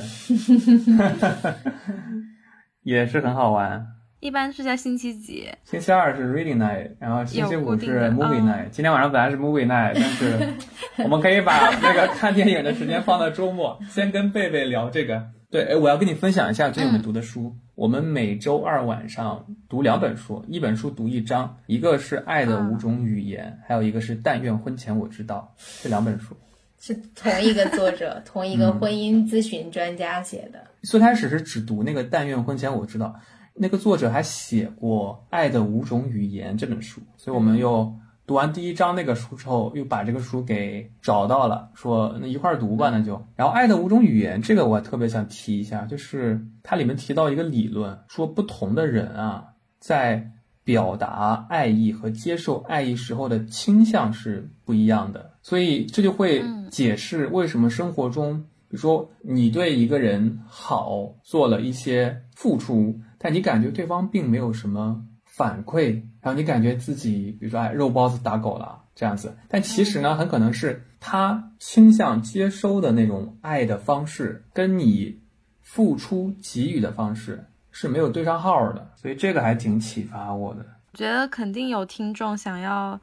[2.88, 3.86] 也是很好玩，
[4.18, 5.46] 一般是在星期几？
[5.62, 8.70] 星期二是 reading night，然后星期五是 movie 嗯 night。
[8.70, 10.54] 今天晚上本来是 movie night，但是
[11.04, 15.22] 我们可以把那个看电影的时间放到周末， 先跟贝贝聊这个。
[15.50, 17.54] 对，哎，我要跟你分享一下最近我们读的书。
[17.74, 25.54] 我们每周二晚上读两本书，一本书读一章，一个是《爱的五种语言》，还有一个是《但愿婚前我知道》。
[25.82, 26.34] 这两本书
[26.80, 30.64] 是同一个作者， 同一个婚姻咨询专家写的。
[30.82, 33.06] 最开始是只读那个《但愿婚前我知道》，
[33.54, 37.92] 那个作者还写过《爱的五种语言》这本书，所以我们又
[38.26, 43.20] 读完第一章那个书之后，又把这个书给找到了，说那一块儿读吧，那就。
[43.34, 49.44] 然后《爱的五种语言》这个我特别想提一下，就是它里面提到一个理论，说不同的人啊，
[49.80, 50.30] 在
[50.68, 58.38] 表达爱意和接受爱意时候的倾向是不一样的，所以这就会解释为什么生活中。
[58.68, 75.18] 比如说，你对一个人好，做了一些付出，但你感觉对方并没有什么反馈，然后你感觉自己，比如说，哎，肉包子打狗了这样子，但其实呢，很可能是他倾向接收的那种爱的方式，跟你
[75.62, 77.46] 付出给予的方式
[77.80, 80.66] 是没有对上号的，所以这个还挺启发我的。
[80.90, 82.98] 我觉得肯定有听众想要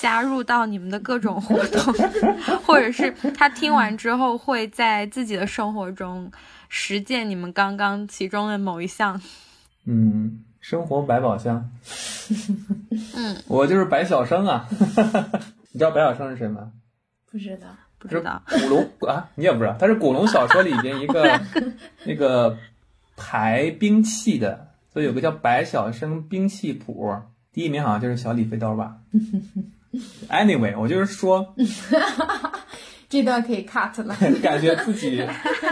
[0.00, 1.94] 加入到你们的各种活动，
[2.66, 6.28] 或者是他听完之后会在自己的生活中
[6.68, 9.20] 实践你们刚刚其中的某一项。
[9.86, 11.70] 嗯，生活百宝箱。
[13.14, 14.66] 嗯，我就是白晓生啊。
[15.70, 16.72] 你知道白晓生是谁吗？
[17.30, 17.68] 不知道，
[18.00, 18.42] 不知道。
[18.48, 21.40] 古龙啊，你也不知道，他是古龙小说里边一个
[22.04, 22.56] 那个
[23.18, 24.68] 排兵器的。
[24.90, 27.14] 所以有个叫白晓生兵器谱，
[27.52, 28.96] 第一名好像就是小李飞刀吧。
[30.28, 31.54] Anyway，我就是说，
[33.08, 34.14] 这段可以 cut 了。
[34.42, 35.26] 感觉自己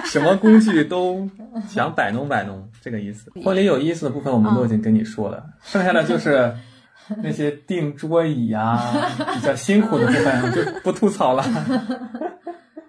[0.05, 1.28] 什么工具都
[1.68, 3.30] 想摆弄摆弄，这个意思。
[3.44, 6.55] 婚礼有意思的部分我们都已经跟你说了，剩下的就是
[7.22, 8.94] 那些订桌椅啊，
[9.34, 11.44] 比较辛苦的部分，我就不吐槽了。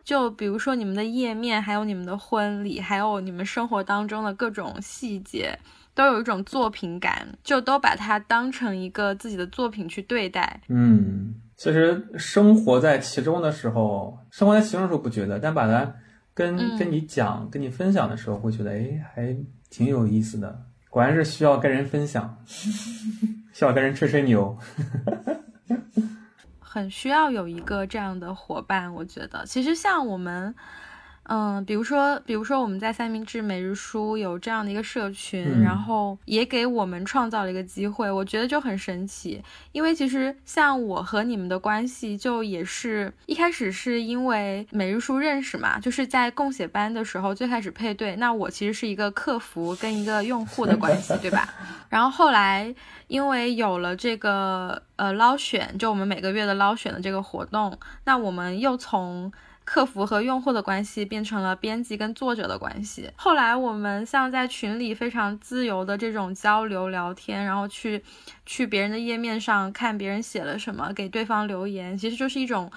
[0.08, 5.60] 就比如说你们的页面，还有你们的婚礼，还有你们生活当中的各种细节。
[5.94, 10.62] 都有一种作品感，就都把它当成一个自己的作品去对待。
[10.68, 15.92] 嗯，其实生活在其中的时候，生活在其中的时候不觉得，但把它
[16.36, 19.36] 跟、嗯、跟你讲、跟你分享的时候，会觉得哎，还
[19.72, 20.66] 挺有意思的。
[20.92, 24.56] 果然是需要跟人分享， 需要跟人吹吹牛，
[26.68, 28.94] 很需要有一个这样的伙伴。
[28.94, 30.54] 我觉得，其实像我们。
[31.30, 39.44] 嗯，比如说，比如说我们在三明治每日书有这样的一个社群，嗯、然后也给我们创造了一个机会，我觉得就很神奇。
[39.74, 48.16] 因为其实像我和你们的关系，就也是一开始是因为每日书认识嘛，就是在共写班的时候最开始配对。
[48.16, 51.54] 那我其实是一个客服跟一个用户的关系，对吧？
[51.90, 52.74] 然后后来
[53.08, 59.32] 因为有了这个呃捞选，就我们每个月的捞选的这个活动，那我们又从
[59.70, 63.12] 客服和用户的关系变成了编辑跟作者的关系。
[63.18, 68.02] 后来我们像在群里非常自由的这种交流聊天，然后去
[68.46, 72.72] 去别人的页面上看别人写了什么，给对方留言，其实就是一种，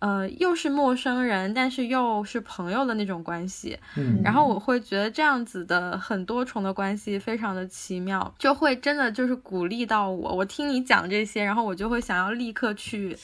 [0.00, 3.78] 呃，又是陌生人，但是又是朋友的那种关系。
[3.96, 10.34] 嗯，然后我会觉得这样子的很多重的关系非常的奇妙，就会真的就是鼓励到我。
[10.34, 13.16] 我听你讲这些，然后我就会想要立刻去。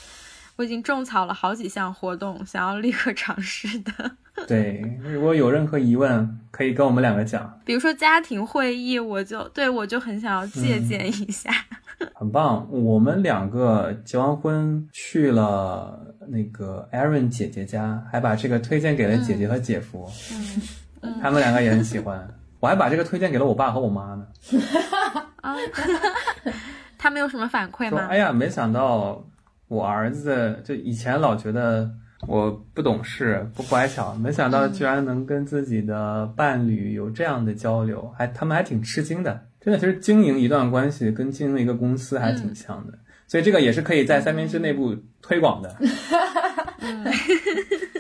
[0.61, 3.93] 我已经种草了好几项活动，想要立刻尝试的。
[4.47, 7.59] 对，如果有任何疑问，可以跟我们两个讲。
[7.65, 11.51] 比如说家庭会议，我就对我就很想要借鉴一下。
[11.99, 15.99] 嗯、很棒，我们两个结完婚去了
[16.29, 20.63] 那个 Aaron 姐姐家，还把这个推荐给了姐姐和姐夫，嗯，
[21.01, 22.29] 嗯他们两个也很喜欢。
[22.61, 24.27] 我还把这个推荐给了我爸和我妈呢。
[25.37, 25.57] 啊，
[26.99, 28.07] 他们有什么反馈吗？
[28.11, 29.25] 哎呀，没想到。
[29.71, 31.89] 我儿子就以前老觉得
[32.27, 39.47] 我不懂事、不乖巧，没想到居然能跟自己的伴侣有这样的交流，还他们还挺吃惊的。
[39.61, 42.99] 真的，其实经营一段关系跟经营一个公司还挺像的，
[43.29, 45.73] 所以这个也是可以在三明治内部推广的。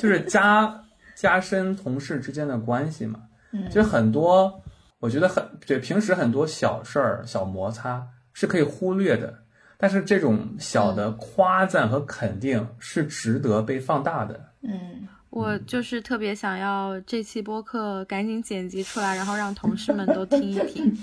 [0.00, 0.82] 就是加
[1.14, 3.20] 加深同事之间的关系嘛。
[3.68, 4.60] 其实很多，
[4.98, 9.39] 我觉得很对，平时很多小事儿、小摩擦是可以忽略的。
[9.80, 14.38] 但是这种小的夸赞和肯定是值得被放大的。
[14.62, 20.94] 嗯，我就是特别想要这期播客赶紧剪辑出来，然后让同事们都听一听，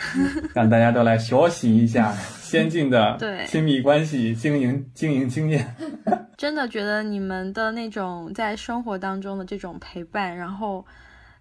[0.54, 5.76] 让大家都来学习一下 先进的对亲密关系经营经营经验。
[6.38, 10.84] 真的觉得你们的那种在生活当中的这种陪伴，然后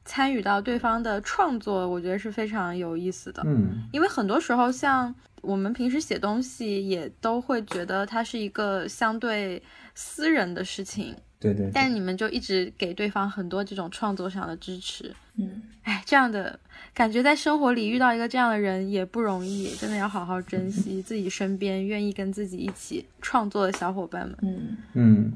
[0.03, 3.41] 参与到对方的创作，我觉得是非常有意思的。
[3.45, 9.61] 嗯，因为很多时候，像我们平时写东西，也都会觉得它是一个相对
[9.95, 11.15] 私人的事情。
[11.39, 11.69] 对对。
[11.73, 15.13] 但你们就一直给对方很多这种创作上的支持。
[15.37, 16.59] 嗯，哎，这样的
[16.93, 24.37] 感觉在生活里遇到一个这样的人也不容易，真的要好好珍惜自己身边愿意跟自己一起创作的小伙伴们。
[24.41, 25.31] 嗯嗯。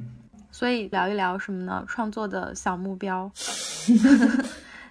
[0.52, 1.84] 所以聊一聊什么呢？
[1.88, 3.30] 创作的小目标。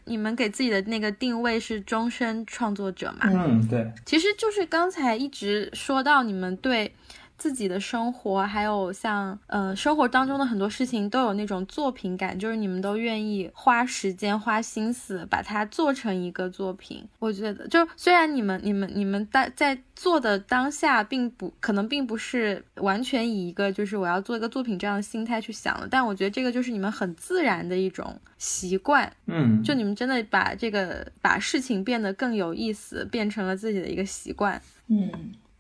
[0.05, 3.31] 你们给自己的那个定位是终身创作者嘛？
[3.33, 3.91] 嗯，对。
[4.05, 6.93] 其实就是刚才一直说到你们对。
[7.37, 17.07] 自己的生活，还有像呃生活当中的很多事情，都有那种作品感，就是你们都愿意花时间、花心思把它做成一个作品。
[17.19, 29.13] 我觉得，就虽然你们、你们、你们在在做的当下，并不可能并不是完全以一个就是我要做一个作品这样的心态去想的，但我觉得这个就是你们很自然的一种习惯。
[29.27, 34.61] 嗯，就你们真的把这个把事情变得更有意思，变成了自己的一个习惯。
[34.89, 35.11] 嗯，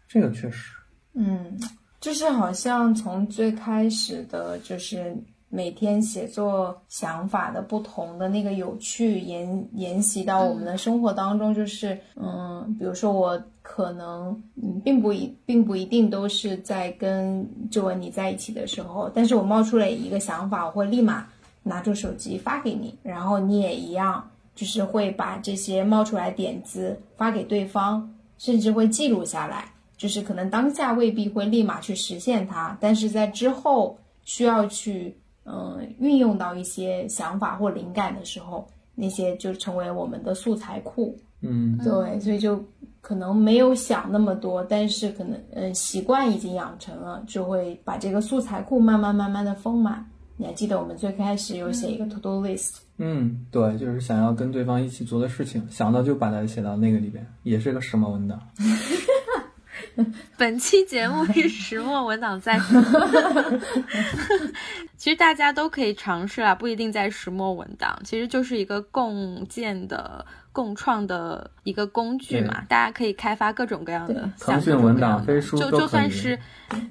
[0.08, 0.72] 这个确实。
[1.14, 1.58] 嗯，
[2.00, 5.16] 就是好像从最开始的，就是
[5.48, 21.26] 每天写作想法的不同的那个有趣沿沿袭到我们的生活当中，就是嗯，比如说我可能嗯，并不一并不一定都是在跟周文你在一起的时候，但是我冒出了一个想法，我会立马
[21.62, 29.66] 拿出手机发给你，然后你也一样，就是会把这些冒出来点子发给对方，甚至会记录下来。
[29.96, 41.16] 就是可能当下未必会立马去实现它，但是在之后需要去嗯运用到一些想法或灵感的时候，那些就成为我们的素材库。
[41.42, 42.64] 嗯，对，所以就
[43.00, 50.04] 可能没有想那么多，但是可能嗯习惯已经养成了，就会把这个素材库慢慢慢慢的丰满。
[50.36, 52.78] 你还记得我们最开始有写一个 to do list？
[52.96, 58.40] 嗯，对，就是想要跟对方一起做的事情，想到就把它写到那个里边，也是个时髦文档。
[60.36, 62.58] 本期节目是石墨文档在，
[64.96, 74.28] 其实大家都可以尝试啊，不一定在石墨文档，其实就是一个共建的、共创的一个工具嘛，大家可以开发各种各样的。
[74.38, 76.38] 腾讯文档、飞书就就算是，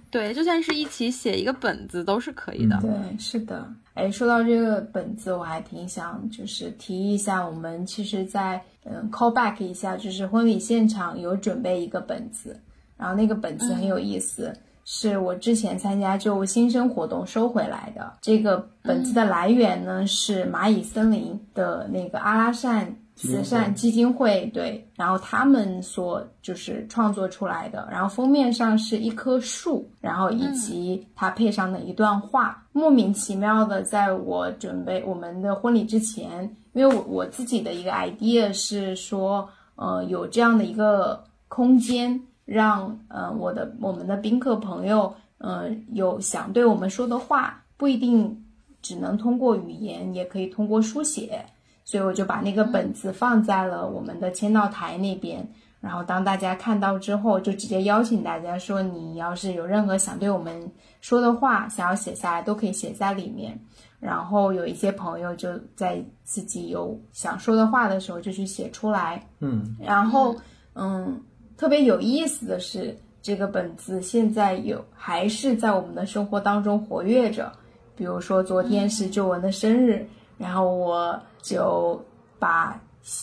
[0.10, 2.80] 对，就算是一起写一个本子都是可以的。
[2.82, 3.68] 对，是的。
[3.96, 12.60] 哎，说到这个本子，我还挺想就是提一下，我们其实，在嗯 call back 一下，就是婚礼现场有准备一个本子。
[12.98, 14.54] 然后那个本子很有意思，
[14.86, 18.14] 是我之前参加就新生活动收回来的。
[18.22, 27.88] 这个本子的来源呢是蚂蚁森林的那个阿拉善慈善基金会，对，然后他们所就是创作出来的。
[27.92, 32.60] 然后封面上是一棵树，然后以及它配上的一段话。
[32.72, 42.20] 莫名其妙的，在我准备我们的婚礼之前，因为我我自己的一个 idea 是说，呃，有这样的一个空间。
[42.54, 48.46] 让呃我的我们的宾客朋友，呃有想对我们说的话，不一定
[48.82, 51.44] 只能通过语言，也可以通过书写。
[51.86, 55.46] 所以我就把那个本子放在了我们的签到台那边。
[55.82, 63.60] 然后当大家看到之后，就直接邀请大家说，你要是有任何想对我们说的话，想要写下来，都可以写在里面。
[64.00, 69.22] 然后有一些朋友就在自己有想说的话的时候，就去写出来。
[69.40, 70.34] 嗯，然后
[70.76, 71.22] 嗯。
[71.58, 77.52] 特别有意思的是，这个本子现在有还是在我们的生活当中活跃着。
[77.96, 80.04] 比如说，昨天是周文的生日，
[80.36, 82.04] 然后我就
[82.40, 82.82] 把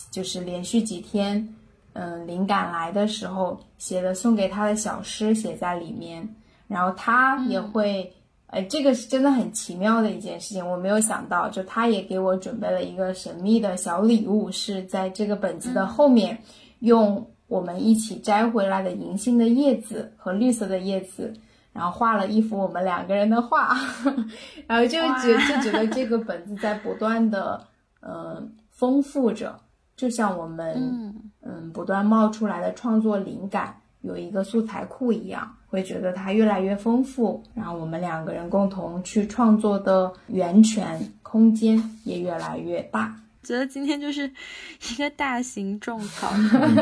[0.09, 1.45] 就是连续几天，
[1.91, 6.27] 嗯，灵感来的时候写的送给他的小诗写在里面，
[6.69, 8.09] 然后他也会，
[8.47, 16.41] 呃，这个是真的很奇妙的一件事情，我没有想到，就他也给我准备了一个神秘的小礼物，是在这个本子的后面
[16.79, 17.27] 用。
[17.51, 21.33] 我们一起摘回来的银杏的叶子和绿色的叶子，
[21.73, 23.75] 然后画了一幅我们两个人的画，
[24.67, 27.67] 然后就觉就觉得这个本子在不断的
[27.99, 29.59] 呃丰富着，
[29.97, 30.73] 就像我们
[31.43, 31.71] 嗯。
[31.73, 43.15] 不断冒出来的创作灵感有一个素材库一样，会觉得它越来越丰富，然后我们两个人共同去创作的源泉空间也越来越大。
[43.43, 44.31] 觉得今天就是
[44.91, 46.31] 一个大型种草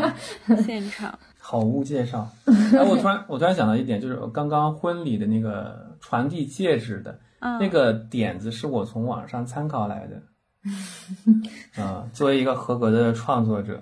[0.65, 2.29] 现场，好物介绍。
[2.45, 7.19] 哎，我突然我突然想到一点，就是刚刚婚礼的那个传递戒指的
[7.59, 10.21] 那个点子，是我从网上参考来的。
[11.81, 13.81] 啊，作为一个合格的创作者，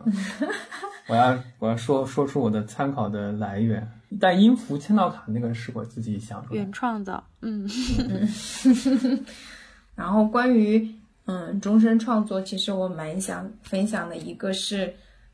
[1.07, 3.91] 我要我要说说出我的参考的来源。
[4.21, 7.67] 但音符签到卡那个是我自己想出原创的，嗯。
[9.95, 10.95] 然后关于。
[11.27, 14.91] 嗯，终身创作，其实我蛮想分享的一个是，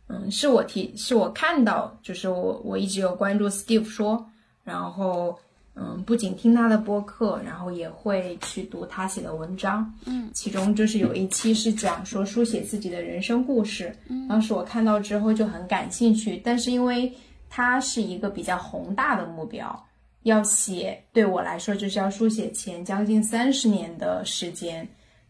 [0.08, 4.30] 嗯，是我提，是我看到，就是我我一直有关注 Steve 说，
[4.64, 5.40] 然后。
[5.76, 9.92] 嗯，不仅听他的播客，然后也会去读他写的文章。
[10.06, 13.92] 嗯，其中就是有一期是讲说书写自己的人生故事。
[14.08, 17.12] 嗯，当时我看到之后就很感兴趣，但是因为
[17.50, 19.84] 它是一个比较宏大的目标，
[20.22, 24.88] 要写对我来说就是要书写前将近三十年的时间，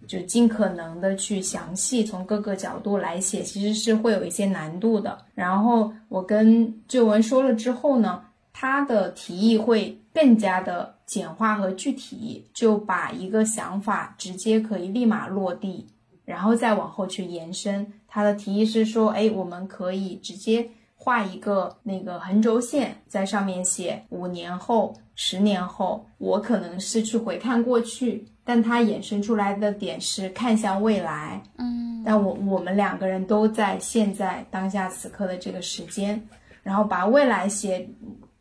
[0.07, 5.17] 就尽可能的去详细从各个角度来写，其实是会有一些难度的。
[5.33, 9.97] 然后我跟旧文说了之后呢，他的提议会。
[10.15, 15.87] 更加的简化和具体，就把一个想法直接可以立马落地，
[16.23, 17.91] 然后再往后去延伸。
[18.07, 31.41] 他的提议是说，哎，我们可以直接画一个那个横轴线，在上面写五年后、十年后，我可能是去回看过去，但它衍生出来的点是看向未来。
[31.57, 36.21] 嗯，但我我们两个人都在现在当下此刻的这个时间，
[36.61, 37.87] 然后把未来写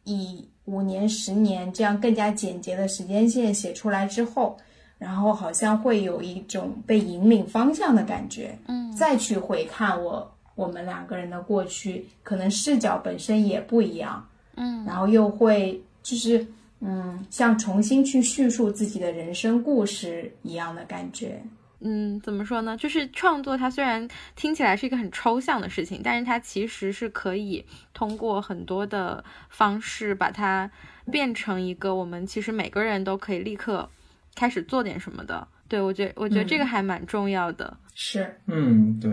[0.05, 0.49] 以。
[0.67, 4.57] 五年、十年这样更加简洁的时间线写出来之后，
[4.97, 8.57] 然后好像会有一种被引领方向的感觉。
[8.69, 14.25] 嗯，再去回看我我们两个人的过去，可能视角本身也不一样。
[14.55, 16.47] 嗯，然后又会就是
[16.85, 21.41] 嗯，像重新去叙述自己的人生故事一样的感觉。
[21.85, 22.77] 嗯，怎么说呢？
[22.77, 24.07] 就是创作，它虽然
[24.37, 30.71] 听起来是一个很抽象的事情，但是它其实是可以通过很多的方式把它
[31.11, 33.89] 变成一个我们其实每个人都可以立刻
[34.35, 35.47] 开始做点什么的。
[35.69, 37.77] 对我觉得，我觉得这个还蛮重要的。
[37.95, 39.11] 是，嗯，对，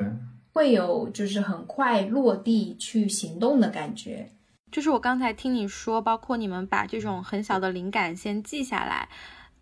[0.51, 4.29] 会有就是很快落地去行动的感觉。
[4.71, 9.09] 就是我刚才听你说，包括你们把这种很小的灵感先记下来。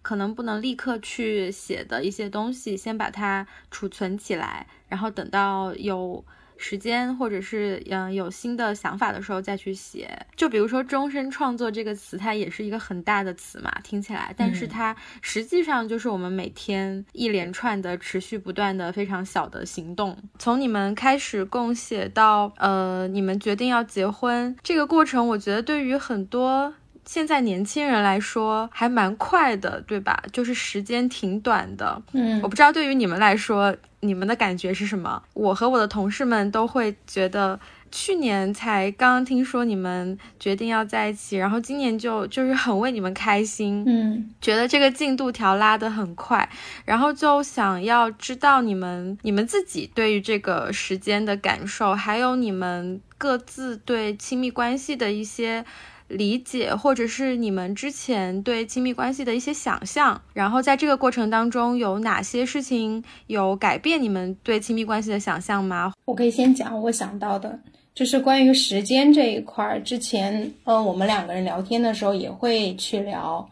[0.03, 6.23] 可能不能立刻去写的一些东西，先把它储存起来，然后等到有
[6.57, 10.09] 时间或者是嗯有新的想法的时候再去写。
[10.35, 20.17] 就比如说“终身创作”这个词，它也是一个很大的词嘛，听起来，但是它实际上就是我们每天一连串的持续不断的非常小的行动。
[20.39, 26.73] 从你们开始共写到呃你们决定要结婚这个过程，我觉得对于很多。
[27.07, 30.21] 现在年轻人来说还蛮快的，对吧？
[30.33, 32.01] 就是时间挺短的。
[32.11, 35.23] 嗯，我不知道对于你们来说，你们的感觉是什么？
[35.33, 37.57] 我和我的同事们都会觉得，
[37.89, 43.85] 去年才刚刚听说你们决定要在一起，然后今年就就是很为你们开心。
[43.87, 46.47] 嗯，觉得这个进度条拉得很快，
[46.83, 55.63] 然后就想要知道你们你们自己对于这个时间的感受，还有你们各自对亲密关系的一些。
[56.07, 65.91] 理解，或者是你们之前对亲密关系的一些想象，然后在这个过程当中有哪些事情有改变你们对亲密关系的想象吗？
[66.05, 67.59] 我可以先讲我想到的，
[67.93, 69.81] 就是关于时间这一块儿。
[69.81, 73.49] 之前，呃，我们两个人聊天的时候也会去聊，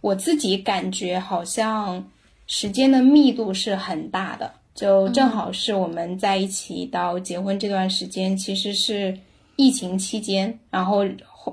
[0.00, 2.02] 我自己感觉好像
[2.46, 9.18] 时间的密度是很大的，就正好是我们在一起到结婚这段时间，其实是
[9.56, 11.04] 疫情期间，然后。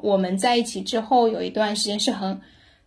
[0.01, 2.39] 我们在一起之后有一段时间是很，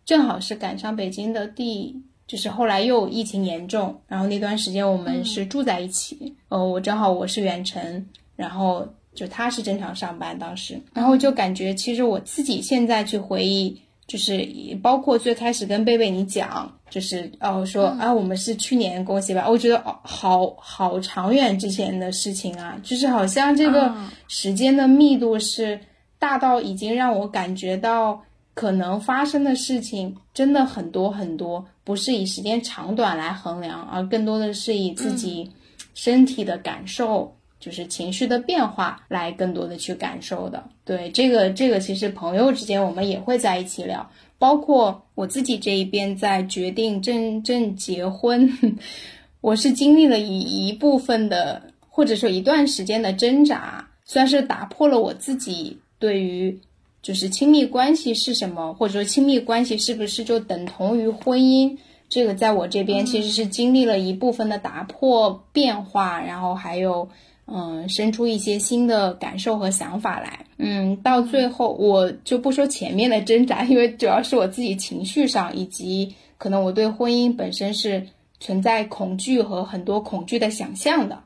[0.05, 1.95] 正好是赶上北京的第，
[2.27, 8.07] 就是后来又疫情严重，然后那段时间我们是住在一起，呃，我正好我是远程，
[8.37, 14.47] 然后就他是正常上班当时，然后就感觉其实我自己现在去回忆，就是
[14.83, 23.95] 包括最开始跟贝贝你讲，就是哦说啊我们是去年恭喜吧，我觉得哦好好长远之前的事情啊，就是好像这个
[24.27, 25.79] 时间的密度是。
[26.19, 28.23] 大到已经让我感觉到
[28.55, 35.51] 可能发生的事情真的很多很多，不是以时间长短来衡量，而更多的是以自己
[35.95, 40.69] 身体的感受，就是情绪的变化来更多的去感受的。
[40.85, 48.77] 对这个这个，其实朋友之间我们也会在一起聊，包括我自己这一边在决定真正结婚，
[49.41, 55.79] 我是经历了一一部分的或者说一段时间的挣扎，算是打破了我自己。
[55.99, 56.61] 对于，
[57.03, 61.77] 就是亲密关系是什么，或者说亲密关系是不是就等同于婚姻？
[62.09, 67.09] 这个在我这边其实是经历了一部分的打破变化，然后还有
[67.47, 70.47] 嗯，生出一些新的感受和想法来。
[70.57, 78.07] 嗯，到最后我就不说前面的挣扎，因为主要是我自己情绪上，以及可能我对婚姻本身是
[78.41, 81.23] 存在恐惧和很多恐惧的想象的。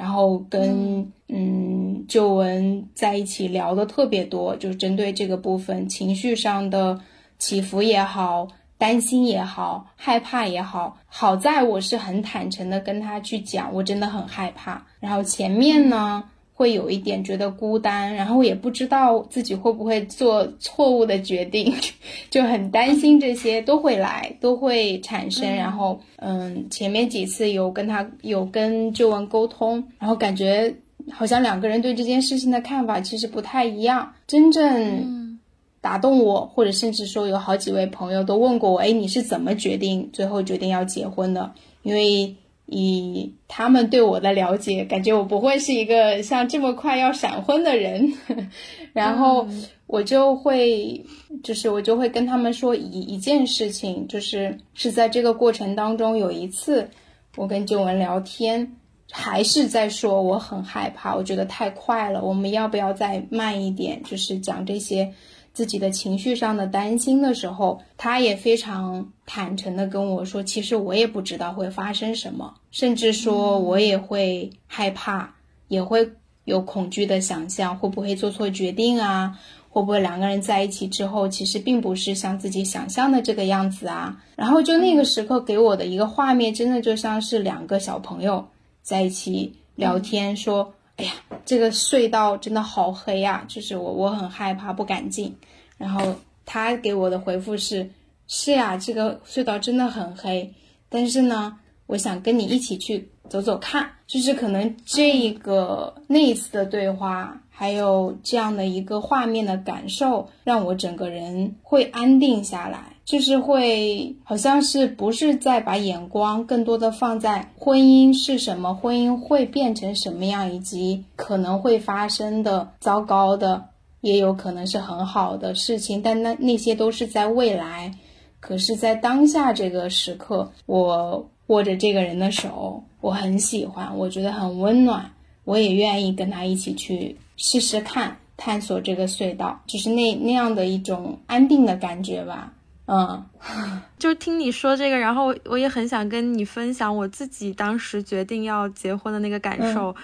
[0.00, 6.98] 然后跟嗯旧文在一起聊的特别多，就是针对这个部分情绪上的
[7.38, 8.48] 起伏也好，
[8.78, 14.86] 担心也好，害怕也好，好在我是很坦诚的跟他去讲，我真的很害怕。
[15.00, 16.24] 然后前面呢，
[16.60, 21.72] 会有一点觉得孤单，然后也不知道自己会不会做错误的决定，
[22.28, 25.50] 就很担心这些都会来，都会产生。
[25.56, 30.70] 然后，嗯，前面几次有跟他有跟旧文沟通，然后感觉
[31.10, 34.12] 好像两个人对这件事情的看法其实不太一样。
[34.26, 35.38] 真正
[35.80, 41.50] 打动我，或者甚至说有好几位朋友都问过我，哎，你是怎么决定最后决定要结婚的？
[41.84, 42.36] 因为。
[42.72, 48.12] 以他们对我的了解，感觉我不会是一个像这么快要闪婚的人，
[48.94, 49.46] 然后
[49.88, 51.04] 我就会，
[51.42, 56.88] 就是我就会跟他们说一一件事情，就是是在这个过程当中有一次，
[57.36, 58.76] 我跟九文聊天，
[59.10, 64.00] 还是在说我很害怕，我觉得太快了，我们要不要再慢一点？
[64.04, 65.12] 就是讲这些。
[65.52, 75.34] 自己的情绪上的担心的时候，他也非常坦诚的跟我说：“其实我也不知道会发生什么，甚至说我也会害怕，
[75.68, 76.08] 也会
[76.44, 79.38] 有恐惧的想象，会不会做错决定啊？
[79.68, 88.48] 会不会两个人在一起之后，其实并不是像自己想象的这个样子啊？”然后就那个时刻给我的一个画面，真的就像是两个小朋友
[88.82, 90.72] 在一起聊天说。
[91.00, 91.12] 哎呀，
[91.44, 93.44] 这个隧道真的好黑呀！
[93.48, 95.34] 就是我，我很害怕，不敢进。
[95.78, 96.14] 然后
[96.44, 97.90] 他给我的回复是：
[98.28, 100.52] 是呀，这个隧道真的很黑。
[100.88, 103.90] 但是呢，我想跟你一起去走走看。
[104.06, 107.40] 就是可能这个那一次的对话。
[107.52, 123.64] 还有这样的一个画面的感受，让我整个人会安定下来，就是会好像是不是在把眼光更多的放在婚姻是什么，婚姻会变成什么样，以及可能会发生的糟糕的，
[124.00, 127.92] 也有可能是很好的事情，但那那些都是在未来。
[128.38, 135.10] 可是，在当下这个时刻，我握着这个人的手，我很喜欢，我觉得很温暖，
[135.42, 137.16] 我也愿意跟他一起去。
[137.36, 142.52] 试试看，探索这个隧道，就是那那样的一种安定的感觉吧。
[142.92, 143.24] 嗯，
[143.96, 149.94] 就听你说这个，然后我也很想跟你分享我自己当时决定要结婚的那个感受，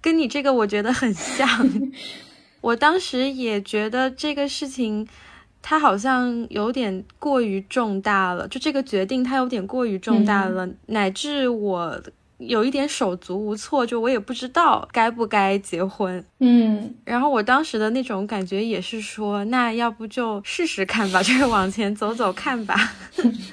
[0.00, 1.46] 跟你这个我觉得很像。
[2.62, 5.06] 我当时也觉得这个事情，
[5.60, 12.02] 它好像有点过于重大了，就这个决定它有点过于重大了，乃至我。
[12.46, 16.24] 有一点手足无措，就我也不知道该不该结婚。
[16.40, 22.74] 嗯，然后我当时的那种感觉也是说，那要不就试试看吧，就是往前走走看吧。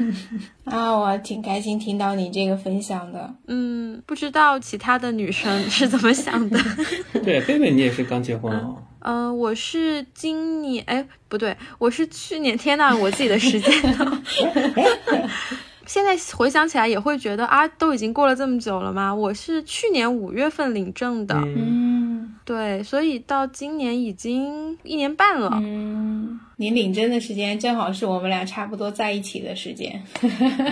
[0.66, 3.34] 啊，我挺开心听到你这个分享的。
[3.48, 6.60] 嗯，不知道其他的女生是怎么想的。
[7.24, 8.76] 对，贝贝，你也是刚结婚哦。
[9.02, 12.58] 嗯，我是今年，哎，不对，我是去年。
[12.58, 14.24] 天呐，我自己的时间呢？
[15.90, 19.12] 现在回想起来也会觉得啊，都已经过了这么久了吗？
[19.12, 25.50] 我是去年五月份领证的，嗯，对，所以到今年已经一年半了。
[25.64, 30.00] 嗯，你领证的时间正好是我们俩差不多在一起的时间。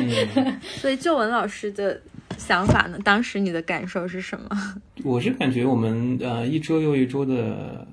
[0.80, 2.00] 所以旧文老师的
[2.38, 3.00] 想法呢？
[3.04, 4.76] 当时你的感受是什么？
[5.04, 7.88] 我是感觉我们呃一周又一周的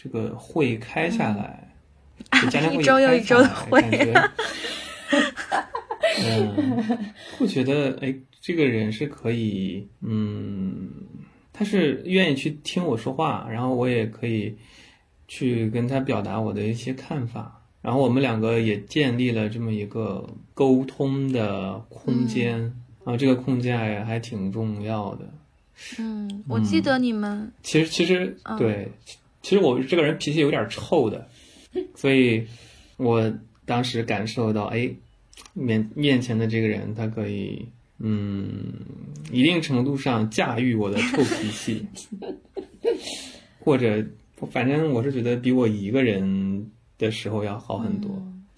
[0.00, 1.72] 这个会开下来，
[2.72, 3.82] 一周又一周的会。
[6.16, 10.90] 嗯，会觉得哎，这个人是可以，嗯，
[11.52, 14.54] 他是愿意去听我说话，然后我也可以
[15.26, 25.28] 去跟他表达我的一些看法，然后我们两个也建立了这么一个沟通的空间，然后这个空间还还挺重要的。
[25.98, 28.90] 嗯，我记得你们其实其实对，
[29.42, 31.28] 其实我这个人脾气有点臭的，
[31.94, 32.46] 所以
[32.96, 33.32] 我
[33.66, 34.90] 当时感受到哎。
[35.54, 37.66] 面面前的这个人，他可以，
[37.98, 38.72] 嗯，
[39.32, 41.86] 一定程度上驾驭我的臭脾气，
[43.58, 44.04] 或者，
[44.50, 48.10] 反正我是觉得比我一个人的时候要好很多。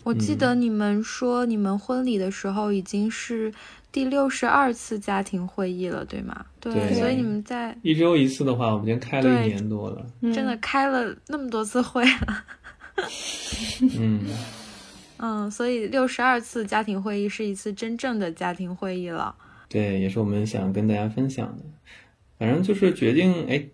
[0.03, 3.53] 我记得你们说，你们婚礼的时候已经是
[3.93, 6.47] 第六十二次家庭会议了，对吗？
[6.59, 12.45] 对，所以你们在一周一次的话，我们已经开了一年多了，真的开了那么多次会了。
[13.99, 14.21] 嗯。
[15.23, 19.37] 嗯，所以六十二次家庭会议是一次真正的家庭会议了。
[19.69, 21.65] 对，也是我们想跟大家分享的。
[22.39, 23.69] 反正就是决定，哎，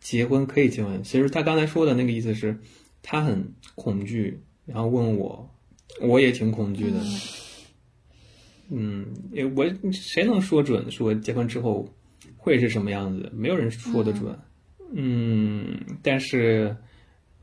[0.00, 1.02] 结婚可以结婚。
[1.02, 2.58] 其实他刚才说的那个意思是，
[3.02, 5.50] 他很恐惧，然后问我，
[6.00, 6.98] 我也挺恐惧的。
[8.70, 9.06] 嗯，
[9.54, 11.86] 我谁能说准说结婚之后
[12.38, 13.30] 会是什么样子？
[13.34, 14.34] 没有人说得准。
[14.94, 16.74] 嗯，但是。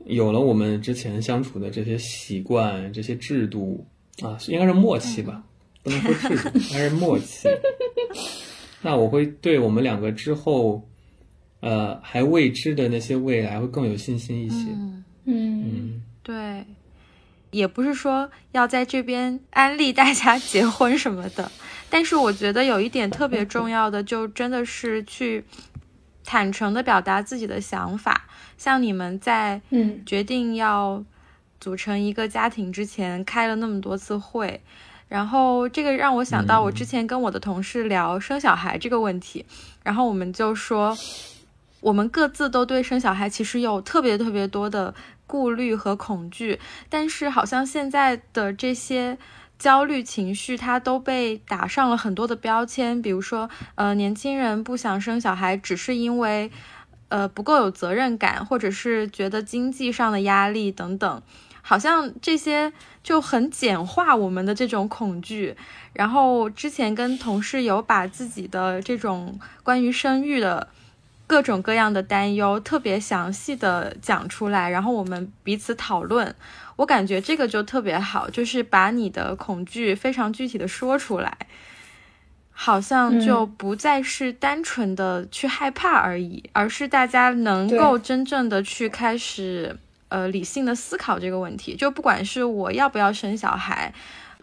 [0.06, 3.86] 有了我们之前相处的这些习惯、这些制度，
[4.22, 5.42] 啊，应该是默契吧，
[5.82, 7.48] 不能说制度，应该是默契。
[8.82, 10.88] 那我会对我们两个之后，
[11.60, 14.70] 呃，还未知的那些未来会更有信心一些。
[14.70, 16.64] 嗯，嗯嗯，对，
[17.52, 21.50] 也不是说要在这边安利大家结婚什么的，
[21.88, 25.44] 但是我觉得有一点特别重要的，就真的是去
[26.24, 28.26] 坦诚的表达自己的想法。
[28.56, 31.02] 像你们在嗯决定要
[31.60, 34.60] 组成一个家庭之前，开了那么多次会，
[35.08, 39.44] 然后这个让我想到我之前跟我的同事聊生小孩这个问题，
[39.82, 40.96] 然后我们就说，
[41.80, 44.94] 我们各自都对生小孩其实有特别特别多的
[45.26, 49.18] 顾虑和恐惧，但是好像现在的这些。
[49.62, 56.50] 焦虑情绪，它都被打上了很多的标签，比如说，呃，年轻人不想生小孩，只是因为，
[57.10, 61.22] 呃，不够有责任感，或者是觉得经济上的压力等等，
[61.62, 62.72] 好像这些
[63.04, 65.56] 就很简化我们的这种恐惧。
[65.92, 70.66] 然后之前跟同事有把自己的这种关于生育的
[71.32, 76.34] 各种各样的担忧特别详细的讲出来，然后我们彼此讨论。
[76.76, 81.34] 我感觉这个就特别好，就是把你的恐惧非常具体的说出来，
[82.50, 89.78] 好像就不再是单纯的去害怕而已，而是大家能够真正的去开始
[90.08, 91.74] 呃理性的思考这个问题。
[91.74, 93.94] 就不管是我要不要生小孩，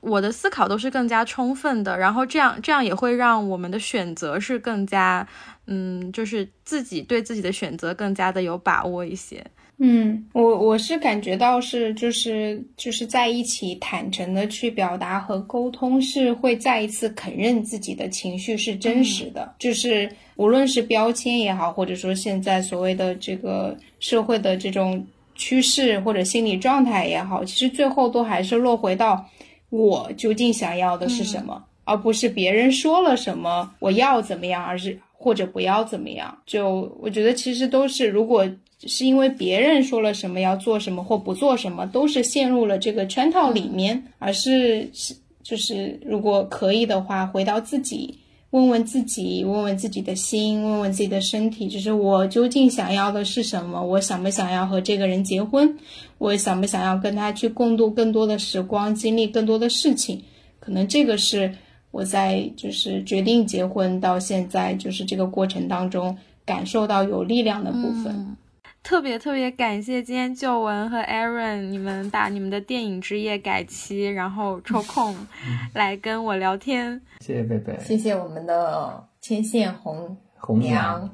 [0.02, 5.28] 我的思考都是更加充分的，然后这样这样也会让我们的选择是更加
[5.72, 9.46] 嗯，就是自己对自己的选择更加的有把握一些。
[9.78, 19.54] 嗯，我我是感觉到是就是就是在一起坦诚的去表达和沟通，是会再一次肯认自己的情绪是真实的。
[19.58, 25.06] 就是无论是标签也好，或者说现在所谓的这个社会的这种
[25.36, 29.26] 趋势或者心理状态也好，其实最后都还是落回到
[29.70, 36.36] 我究竟想要的是什么，而不是别人说了什么我要怎么样，而是或者不要怎么样。
[36.48, 38.50] 就我觉得其实都是如果。
[38.88, 45.14] 是因为别人说了什么要做什么或不做什么，都是陷入了这个圈套里面，而是是
[45.44, 48.18] 就是如果可以的话，回到自己，
[48.52, 53.86] 问问自己，问问自己的心，问问自己的身体，就是我究竟想要的是什么？
[53.86, 55.78] 我想不想要和这个人结婚？
[56.18, 60.22] 我想不想要跟他去共度更多的时光，经历更多的事情？
[60.62, 61.54] 可能这个是
[61.92, 68.36] 我在就是决定结婚到现在就是这个过程当中感受到有力量的部分。
[68.82, 75.16] 特别特别感谢今天旧文和 Aaron，你们把你们的电影之夜改期，然后抽 空
[75.74, 77.00] 来跟我聊天。
[77.20, 81.08] 谢谢贝贝，谢谢我们的牵线红红娘。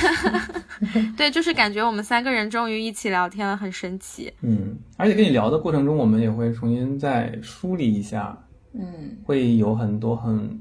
[1.18, 4.32] 对，就是感觉我们三个人终于一起聊天了，很神奇。
[4.40, 8.36] 嗯，而且跟你聊的过程中，我们也会重新再梳理一下，
[8.72, 10.58] 嗯，会有很多很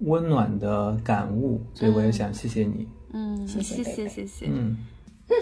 [0.00, 2.88] 温暖的感悟，所以我也想谢谢你。
[3.12, 4.46] 嗯，谢谢谢谢。
[4.48, 4.76] 嗯。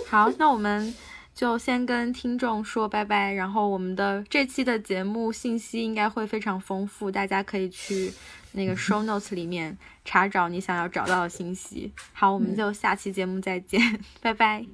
[0.06, 0.94] 好，那我们
[1.34, 3.32] 就先跟听众说拜拜。
[3.32, 8.12] 然后我们的这期的节目信息应该会非常丰富，大家可以去
[8.52, 11.92] 那个 show notes 里面查找你想要找到的信息。
[12.12, 13.80] 好，我们就下期节目再见，
[14.20, 14.64] 拜拜，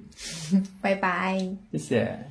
[0.83, 2.31] 拜拜，谢谢。